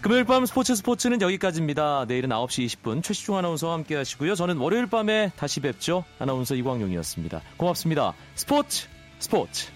금요일 0.00 0.24
밤 0.24 0.46
스포츠 0.46 0.74
스포츠는 0.74 1.20
여기까지입니다. 1.20 2.06
내일은 2.08 2.30
9시 2.30 2.64
20분 2.66 3.02
최시중 3.02 3.36
아나운서와 3.36 3.74
함께 3.74 3.96
하시고요. 3.96 4.34
저는 4.34 4.56
월요일 4.56 4.86
밤에 4.86 5.30
다시 5.36 5.60
뵙죠. 5.60 6.04
아나운서 6.18 6.54
이광용이었습니다. 6.54 7.42
고맙습니다. 7.58 8.14
스포츠 8.34 8.88
스포츠 9.18 9.68